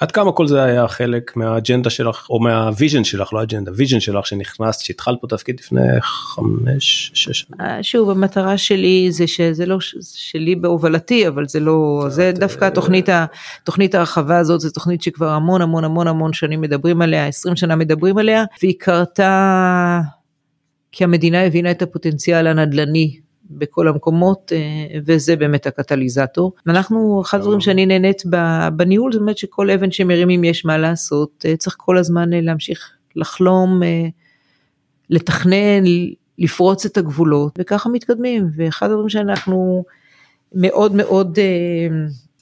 עד 0.00 0.12
כמה 0.12 0.32
כל 0.32 0.46
זה 0.46 0.62
היה 0.62 0.88
חלק 0.88 1.36
מהאג'נדה 1.36 1.90
שלך 1.90 2.26
או 2.30 2.40
מה 2.40 2.56
vision 2.56 3.04
שלך 3.04 3.32
לא 3.32 3.42
אג'נדה 3.42 3.72
vision 3.74 4.00
שלך 4.00 4.26
שנכנסת 4.26 4.80
שהתחלת 4.80 5.18
פה 5.20 5.26
תפקיד 5.26 5.60
לפני 5.60 5.80
חמש 6.00 7.10
שש 7.14 7.40
שנים. 7.40 7.60
אה, 7.60 7.82
שוב 7.82 8.10
המטרה 8.10 8.58
שלי 8.58 9.08
זה 9.10 9.26
שזה 9.26 9.66
לא 9.66 9.78
שלי 10.14 10.56
בהובלתי 10.56 11.28
אבל 11.28 11.48
זה 11.48 11.60
לא 11.60 12.04
זה 12.08 12.32
דווקא 12.34 12.64
אה, 12.64 12.68
התוכנית 12.68 13.08
התוכנית 13.62 13.94
הרחבה 13.94 14.38
הזאת 14.38 14.60
זה 14.60 14.70
תוכנית 14.70 15.02
שכבר 15.02 15.28
המון 15.28 15.62
המון 15.62 15.84
המון 15.84 16.06
המון 16.08 16.32
שנים 16.32 16.60
מדברים 16.60 17.02
עליה 17.02 17.26
20 17.26 17.56
שנה 17.56 17.76
מדברים 17.76 18.18
עליה 18.18 18.44
והיא 18.62 18.74
קרתה 18.78 20.00
כי 20.92 21.04
המדינה 21.04 21.44
הבינה 21.44 21.70
את 21.70 21.82
הפוטנציאל 21.82 22.46
הנדל"ני 22.46 23.20
בכל 23.50 23.88
המקומות 23.88 24.52
אה, 24.52 24.98
וזה 25.06 25.36
באמת 25.36 25.66
הקטליזטור. 25.66 26.52
אנחנו 26.66 27.22
אחד 27.24 27.38
הדברים 27.38 27.60
שאני 27.60 27.86
נהנית 27.86 28.22
בניהול 28.76 29.12
זה 29.12 29.18
באמת 29.18 29.38
שכל 29.38 29.70
אבן 29.70 29.90
שמרימים 29.90 30.44
יש 30.44 30.64
מה 30.64 30.78
לעשות 30.78 31.44
אה, 31.48 31.56
צריך 31.56 31.76
כל 31.78 31.98
הזמן 31.98 32.32
אה, 32.32 32.40
להמשיך 32.40 32.90
לחלום 33.16 33.80
לתכנן 35.10 35.84
לפרוץ 36.38 36.86
את 36.86 36.96
הגבולות 36.96 37.58
וככה 37.58 37.88
מתקדמים 37.88 38.48
ואחד 38.56 38.86
הדברים 38.86 39.08
שאנחנו 39.08 39.84
מאוד 40.54 40.94
מאוד 40.94 41.38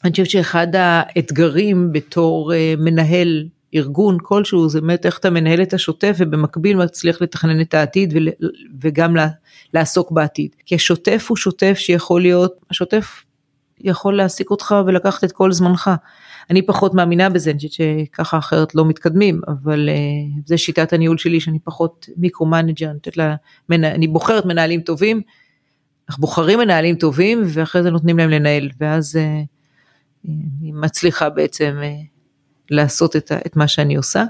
אני 0.05 0.11
חושבת 0.11 0.31
שאחד 0.31 0.67
האתגרים 0.75 1.93
בתור 1.93 2.53
מנהל 2.79 3.49
ארגון 3.77 4.19
כלשהו 4.23 4.69
זה 4.69 4.81
באמת 4.81 5.07
איך 5.07 5.19
אתה 5.19 5.31
מנהל 5.31 5.63
את 5.63 5.75
השוטף 5.75 6.17
ובמקביל 6.19 6.77
מצליח 6.77 7.23
לתכנן 7.23 7.61
את 7.61 7.75
העתיד 7.75 8.15
וגם 8.81 9.17
לעסוק 9.75 10.11
בעתיד. 10.11 10.51
כי 10.67 10.75
השוטף 10.75 11.27
הוא 11.29 11.37
שוטף 11.37 11.75
שיכול 11.79 12.21
להיות, 12.21 12.55
השוטף 12.71 13.25
יכול 13.81 14.17
להעסיק 14.17 14.51
אותך 14.51 14.75
ולקחת 14.87 15.25
את 15.25 15.33
כל 15.33 15.53
זמנך. 15.53 15.91
אני 16.51 16.63
פחות 16.63 16.95
מאמינה 16.95 17.29
בזה, 17.29 17.51
אני 17.51 17.59
חושבת 17.59 17.73
שככה 17.73 18.39
אחרת 18.39 18.75
לא 18.75 18.85
מתקדמים, 18.85 19.41
אבל 19.49 19.89
uh, 19.89 20.41
זה 20.47 20.59
שיטת 20.59 20.93
הניהול 20.93 21.19
שלי 21.19 21.41
שאני 21.41 21.59
פחות 21.59 22.09
micro-manager, 22.17 22.91
אני, 23.71 23.87
אני 23.91 24.09
בוחרת 24.09 24.47
מנהלים 24.47 24.81
טובים, 24.81 25.21
אנחנו 26.09 26.21
בוחרים 26.21 26.59
מנהלים 26.59 26.97
טובים 26.97 27.43
ואחרי 27.47 27.83
זה 27.83 27.91
נותנים 27.91 28.19
להם 28.19 28.31
לנהל, 28.31 28.71
ואז 28.81 29.17
uh, 29.17 29.47
אני 30.29 30.73
מצליחה 30.73 31.31
בעצם 31.31 31.79
uh, 31.81 32.16
לעשות 32.71 33.17
את, 33.17 33.33
את 33.47 33.57
מה 33.57 33.69
שאני 33.69 33.97
עושה. 33.97 34.25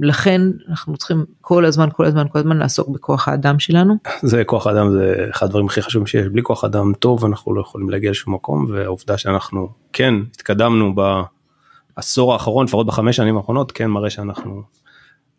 לכן 0.00 0.40
אנחנו 0.68 0.96
צריכים 0.96 1.24
כל 1.40 1.64
הזמן 1.64 1.88
כל 1.92 2.04
הזמן 2.04 2.26
כל 2.32 2.38
הזמן 2.38 2.56
לעסוק 2.56 2.88
בכוח 2.88 3.28
האדם 3.28 3.58
שלנו. 3.58 3.94
זה 4.22 4.44
כוח 4.44 4.66
האדם 4.66 4.90
זה 4.90 5.26
אחד 5.30 5.46
הדברים 5.46 5.66
הכי 5.66 5.82
חשובים 5.82 6.06
שיש 6.06 6.26
בלי 6.26 6.42
כוח 6.42 6.64
אדם 6.64 6.92
טוב 6.98 7.24
אנחנו 7.24 7.54
לא 7.54 7.60
יכולים 7.60 7.90
להגיע 7.90 8.10
לשום 8.10 8.34
מקום 8.34 8.66
והעובדה 8.70 9.18
שאנחנו 9.18 9.68
כן 9.92 10.14
התקדמנו 10.34 10.94
בעשור 11.96 12.32
האחרון 12.32 12.66
לפחות 12.66 12.86
בחמש 12.86 13.16
שנים 13.16 13.36
האחרונות 13.36 13.72
כן 13.72 13.86
מראה 13.86 14.10
שאנחנו 14.10 14.62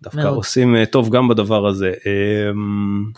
דווקא 0.01 0.19
מאוד. 0.19 0.35
עושים 0.35 0.75
אה, 0.75 0.85
טוב 0.85 1.09
גם 1.09 1.27
בדבר 1.27 1.67
הזה. 1.67 1.91
אמ, 2.05 3.11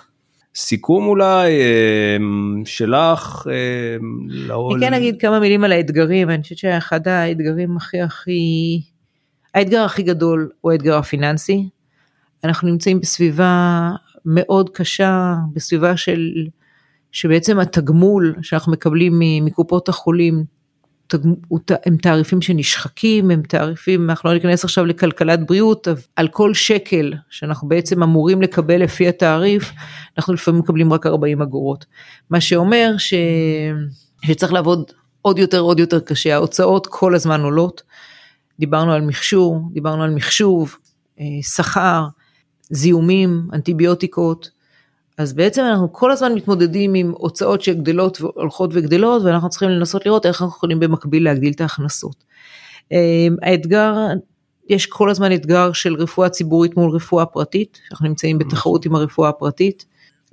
סיכום 0.56 1.08
אולי 1.08 1.52
אמ, 1.52 2.62
שלך. 2.66 3.48
אמ, 3.48 4.72
אני 4.76 4.86
כן 4.86 4.94
אגיד 4.94 5.22
כמה 5.22 5.40
מילים 5.40 5.64
על 5.64 5.72
האתגרים 5.72 6.30
אני 6.30 6.44
חושבת 6.44 6.58
שאחד 6.58 7.08
האתגרים 7.08 7.78
הכי 7.78 8.02
הכי 8.02 8.82
האתגר 9.54 9.82
הכי 9.82 10.04
גדול 10.04 10.50
הוא 10.62 10.72
האתגר 10.72 10.98
הפיננסי. 10.98 11.70
אנחנו 12.44 12.68
נמצאים 12.68 13.00
בסביבה 13.00 13.90
מאוד 14.26 14.70
קשה, 14.70 15.36
בסביבה 15.54 15.98
של, 15.98 16.32
שבעצם 17.12 17.60
התגמול 17.60 18.36
שאנחנו 18.42 18.72
מקבלים 18.72 19.20
מקופות 19.46 19.90
החולים 19.90 20.46
הם 21.86 21.98
תעריפים 21.98 22.42
שנשחקים, 22.42 23.32
הם 23.32 23.42
תעריפים, 23.42 24.10
אנחנו 24.10 24.30
לא 24.30 24.36
ניכנס 24.36 24.64
עכשיו 24.64 24.86
לכלכלת 24.86 25.48
בריאות, 25.48 25.88
על 26.16 26.28
כל 26.28 26.54
שקל 26.54 27.14
שאנחנו 27.30 27.68
בעצם 27.68 28.04
אמורים 28.04 28.42
לקבל 28.42 28.84
לפי 28.84 29.08
התעריף, 29.08 29.72
אנחנו 30.18 30.34
לפעמים 30.34 30.60
מקבלים 30.60 30.94
רק 30.94 31.06
40 31.06 31.42
אגורות. 31.42 31.86
מה 32.30 32.42
שאומר 32.42 32.94
ש... 32.98 33.14
שצריך 34.26 34.54
לעבוד 34.54 34.92
עוד 35.22 35.40
יותר 35.40 35.60
עוד 35.60 35.80
יותר 35.80 36.00
קשה, 36.00 36.34
ההוצאות 36.34 36.88
כל 36.88 37.16
הזמן 37.16 37.42
עולות. 37.42 37.84
דיברנו 38.62 38.92
על 38.92 39.02
מכשור, 39.02 39.70
דיברנו 39.74 40.04
על 40.04 40.14
מחשוב, 40.16 40.76
אה, 41.20 41.26
שכר, 41.42 42.06
זיהומים, 42.70 43.48
אנטיביוטיקות. 43.54 44.50
אז 45.18 45.34
בעצם 45.34 45.62
אנחנו 45.62 45.94
כל 45.94 46.12
הזמן 46.12 46.34
מתמודדים 46.34 46.94
עם 46.94 47.14
הוצאות 47.18 47.62
שגדלות 47.62 48.22
והולכות 48.22 48.70
וגדלות 48.74 49.24
ואנחנו 49.24 49.50
צריכים 49.50 49.70
לנסות 49.70 50.06
לראות 50.06 50.26
איך 50.26 50.42
אנחנו 50.42 50.56
יכולים 50.58 50.80
במקביל 50.80 51.24
להגדיל 51.24 51.54
את 51.54 51.62
ההכנסות. 51.62 52.24
אה, 52.92 53.28
האתגר, 53.42 53.94
יש 54.70 54.86
כל 54.86 55.10
הזמן 55.10 55.34
אתגר 55.34 55.72
של 55.74 55.96
רפואה 55.96 56.30
ציבורית 56.30 56.78
מול 56.78 56.96
רפואה 56.96 57.26
פרטית, 57.26 57.80
אנחנו 57.92 58.08
נמצאים 58.08 58.38
בתחרות 58.38 58.86
עם 58.86 58.96
הרפואה 58.96 59.30
הפרטית. 59.30 59.86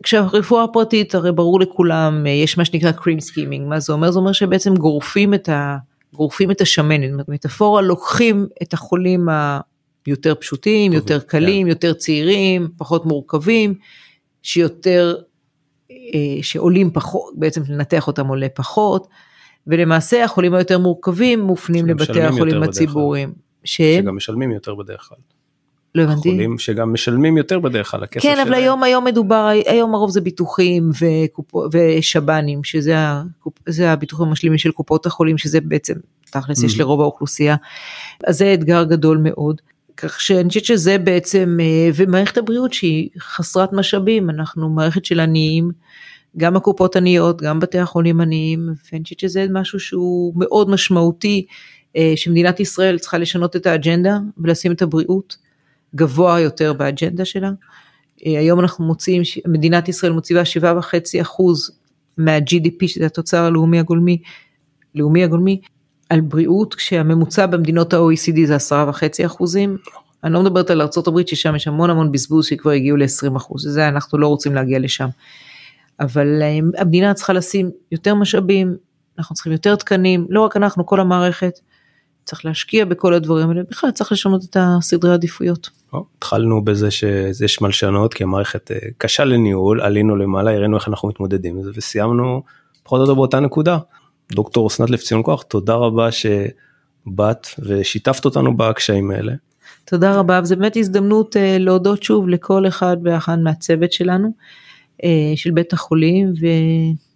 כשהרפואה 0.03 0.65
הפרטית 0.65 1.15
הרי 1.15 1.33
ברור 1.33 1.61
לכולם 1.61 2.27
אה, 2.27 2.31
יש 2.31 2.59
מה 2.59 2.65
שנקרא 2.65 2.93
cream 2.93 3.21
skimming, 3.21 3.69
מה 3.69 3.81
זה 3.81 3.93
אומר? 3.93 4.11
זה 4.11 4.19
אומר 4.19 4.33
שבעצם 4.33 4.75
גורפים 4.75 5.35
את 5.35 5.49
ה... 5.49 5.77
גורפים 6.15 6.51
את 6.51 6.61
השמנת, 6.61 7.29
מטאפורה 7.29 7.83
לוקחים 7.83 8.47
את 8.63 8.73
החולים 8.73 9.29
היותר 10.07 10.35
פשוטים, 10.35 10.93
יותר 10.93 11.21
קלים, 11.21 11.67
כן. 11.67 11.71
יותר 11.71 11.93
צעירים, 11.93 12.69
פחות 12.77 13.07
מורכבים, 13.07 13.75
שיותר, 14.43 15.17
אה, 15.91 15.97
שעולים 16.43 16.91
פחות, 16.91 17.35
בעצם 17.37 17.63
לנתח 17.69 18.07
אותם 18.07 18.27
עולה 18.27 18.49
פחות, 18.55 19.09
ולמעשה 19.67 20.25
החולים 20.25 20.55
היותר 20.55 20.79
מורכבים 20.79 21.41
מופנים 21.41 21.87
לבתי 21.87 22.23
החולים 22.23 22.63
הציבוריים. 22.63 23.33
שגם 23.65 24.17
משלמים 24.17 24.51
יותר 24.51 24.75
בדרך 24.75 25.09
כלל. 25.09 25.19
לא 25.99 26.03
הבנתי. 26.03 26.31
חולים 26.31 26.59
שגם 26.59 26.93
משלמים 26.93 27.37
יותר 27.37 27.59
בדרך 27.59 27.91
כלל 27.91 28.03
הכסף 28.03 28.23
שלהם. 28.23 28.35
כן, 28.37 28.41
אבל 28.41 28.55
היום, 28.55 28.83
היום 28.83 29.05
מדובר, 29.05 29.49
היום 29.67 29.95
הרוב 29.95 30.11
זה 30.11 30.21
ביטוחים 30.21 30.91
ושב"נים, 31.73 32.65
שזה 32.65 32.95
הקופ, 32.97 33.55
הביטוחים 33.85 34.27
המשלימים 34.27 34.59
של 34.59 34.71
קופות 34.71 35.07
החולים, 35.07 35.39
שזה 35.39 35.61
בעצם 35.61 35.95
תכלס 36.31 36.63
יש 36.63 36.75
mm-hmm. 36.75 36.79
לרוב 36.79 37.01
האוכלוסייה. 37.01 37.57
אז 38.27 38.39
זה 38.39 38.55
אתגר 38.55 38.85
גדול 38.85 39.19
מאוד. 39.23 39.61
כך 39.97 40.21
שאני 40.21 40.49
חושבת 40.49 40.65
שזה 40.65 40.99
בעצם, 40.99 41.59
אה, 41.61 41.91
ומערכת 41.95 42.39
הבריאות 42.39 42.73
שהיא 42.73 43.09
חסרת 43.19 43.73
משאבים, 43.73 44.31
אנחנו 44.31 44.69
מערכת 44.69 45.05
של 45.05 45.21
עניים, 45.21 45.71
גם 46.37 46.57
הקופות 46.57 46.97
עניות, 46.97 47.43
גם 47.43 47.61
בתי 47.61 47.79
החולים 47.79 48.21
עניים, 48.21 48.69
ואני 48.93 49.03
חושבת 49.03 49.21
שזה 49.21 49.47
משהו 49.51 49.81
שהוא 49.81 50.33
מאוד 50.37 50.71
משמעותי, 50.71 51.47
אה, 51.97 52.13
שמדינת 52.17 52.61
ישראל 52.61 52.99
צריכה 52.99 53.19
לשנות 53.19 53.57
את 53.57 53.67
האג'נדה 53.67 54.19
ולשים 54.39 54.73
את 54.73 54.83
הבריאות 54.83 55.37
גבוה 55.95 56.41
יותר 56.41 56.73
באג'נדה 56.73 57.25
שלה. 57.25 57.51
אה, 58.27 58.39
היום 58.39 58.61
אנחנו 58.61 58.85
מוציאים, 58.85 59.23
מדינת 59.47 59.89
ישראל 59.89 60.13
מוציאה 60.13 60.43
7.5 60.43 61.23
אחוז 61.23 61.71
מה-GDP, 62.19 62.89
שזה 62.89 63.07
התוצר 63.07 63.45
הלאומי 63.45 63.79
הגולמי, 63.79 64.19
לאומי 64.95 65.25
הגולמי, 65.25 65.61
על 66.09 66.21
בריאות, 66.21 66.75
כשהממוצע 66.75 67.47
במדינות 67.47 67.95
ה-OECD 67.95 68.47
זה 68.47 68.57
10.5 68.57 69.27
אחוזים. 69.27 69.77
אני 70.25 70.33
לא 70.33 70.43
מדברת 70.43 70.71
על 70.71 70.81
ארה"ב 70.81 71.27
ששם 71.27 71.57
יש 71.57 71.69
המון 71.69 71.91
המון 71.91 72.13
בזבוז 72.13 72.47
שכבר 72.47 72.71
הגיעו 72.71 72.97
ל-20 72.97 73.37
אחוז, 73.37 73.69
זה 73.69 73.89
אנחנו 73.89 74.19
לא 74.19 74.27
רוצים 74.27 74.55
להגיע 74.55 74.79
לשם. 74.79 75.09
אבל 76.01 76.43
אה, 76.43 76.59
המדינה 76.81 77.15
צריכה 77.15 77.33
לשים 77.33 77.71
יותר 77.93 78.15
משאבים, 78.15 78.77
אנחנו 79.19 79.35
צריכים 79.35 79.53
יותר 79.53 79.77
תקנים, 79.77 80.27
לא 80.29 80.41
רק 80.41 80.57
אנחנו, 80.57 80.87
כל 80.87 81.01
המערכת. 81.01 81.59
צריך 82.29 82.45
להשקיע 82.45 82.85
בכל 82.85 83.15
הדברים 83.15 83.49
האלה, 83.49 83.63
בכלל 83.71 83.91
צריך 83.91 84.13
לשנות 84.13 84.45
את 84.45 84.57
הסדרי 84.61 85.11
העדיפויות. 85.11 85.71
התחלנו 86.17 86.65
בזה 86.65 86.91
שיש 86.91 87.63
מה 87.63 87.69
לשנות 87.69 88.15
כי 88.15 88.23
המערכת 88.23 88.71
אה, 88.71 88.77
קשה 88.99 89.25
לניהול, 89.25 89.81
עלינו 89.81 90.17
למעלה, 90.17 90.51
הראינו 90.55 90.77
איך 90.77 90.89
אנחנו 90.89 91.09
מתמודדים 91.09 91.57
עם 91.57 91.63
זה 91.63 91.71
וסיימנו 91.75 92.43
פחות 92.83 92.99
או 92.99 93.03
יותר 93.03 93.15
באותה 93.15 93.41
נקודה. 93.41 93.79
דוקטור 94.33 94.67
אסנת 94.67 94.91
לפציון 94.91 95.23
כוח, 95.25 95.43
תודה 95.43 95.75
רבה 95.75 96.09
שבאת 96.13 97.47
ושיתפת 97.59 98.25
אותנו 98.25 98.57
בקשיים 98.57 99.11
האלה. 99.11 99.33
תודה 99.85 100.15
רבה, 100.15 100.41
וזו 100.43 100.57
באמת 100.57 100.77
הזדמנות 100.77 101.37
uh, 101.37 101.39
להודות 101.59 102.03
שוב 102.03 102.29
לכל 102.29 102.67
אחד 102.69 102.97
ואחת 103.05 103.39
מהצוות 103.43 103.93
שלנו, 103.93 104.29
uh, 105.03 105.07
של 105.37 105.51
בית 105.51 105.73
החולים, 105.73 106.33
ו... 106.41 106.47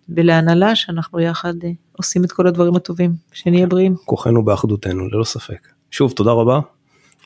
ולהנהלה 0.09 0.77
שאנחנו 0.77 1.21
יחד 1.21 1.55
uh, 1.63 1.67
עושים 1.93 2.25
את 2.25 2.33
כל 2.33 2.47
הדברים 2.47 2.77
הטובים, 2.77 3.13
שנהיה 3.33 3.67
בריאים. 3.67 3.97
כוחנו 4.05 4.45
באחדותנו, 4.45 5.09
ללא 5.09 5.25
ספק. 5.25 5.69
שוב, 5.91 6.13
תודה 6.13 6.31
רבה, 6.31 6.61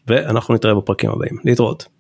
ואנחנו 0.07 0.55
נתראה 0.55 0.75
בפרקים 0.75 1.11
הבאים. 1.11 1.37
להתראות. 1.45 1.96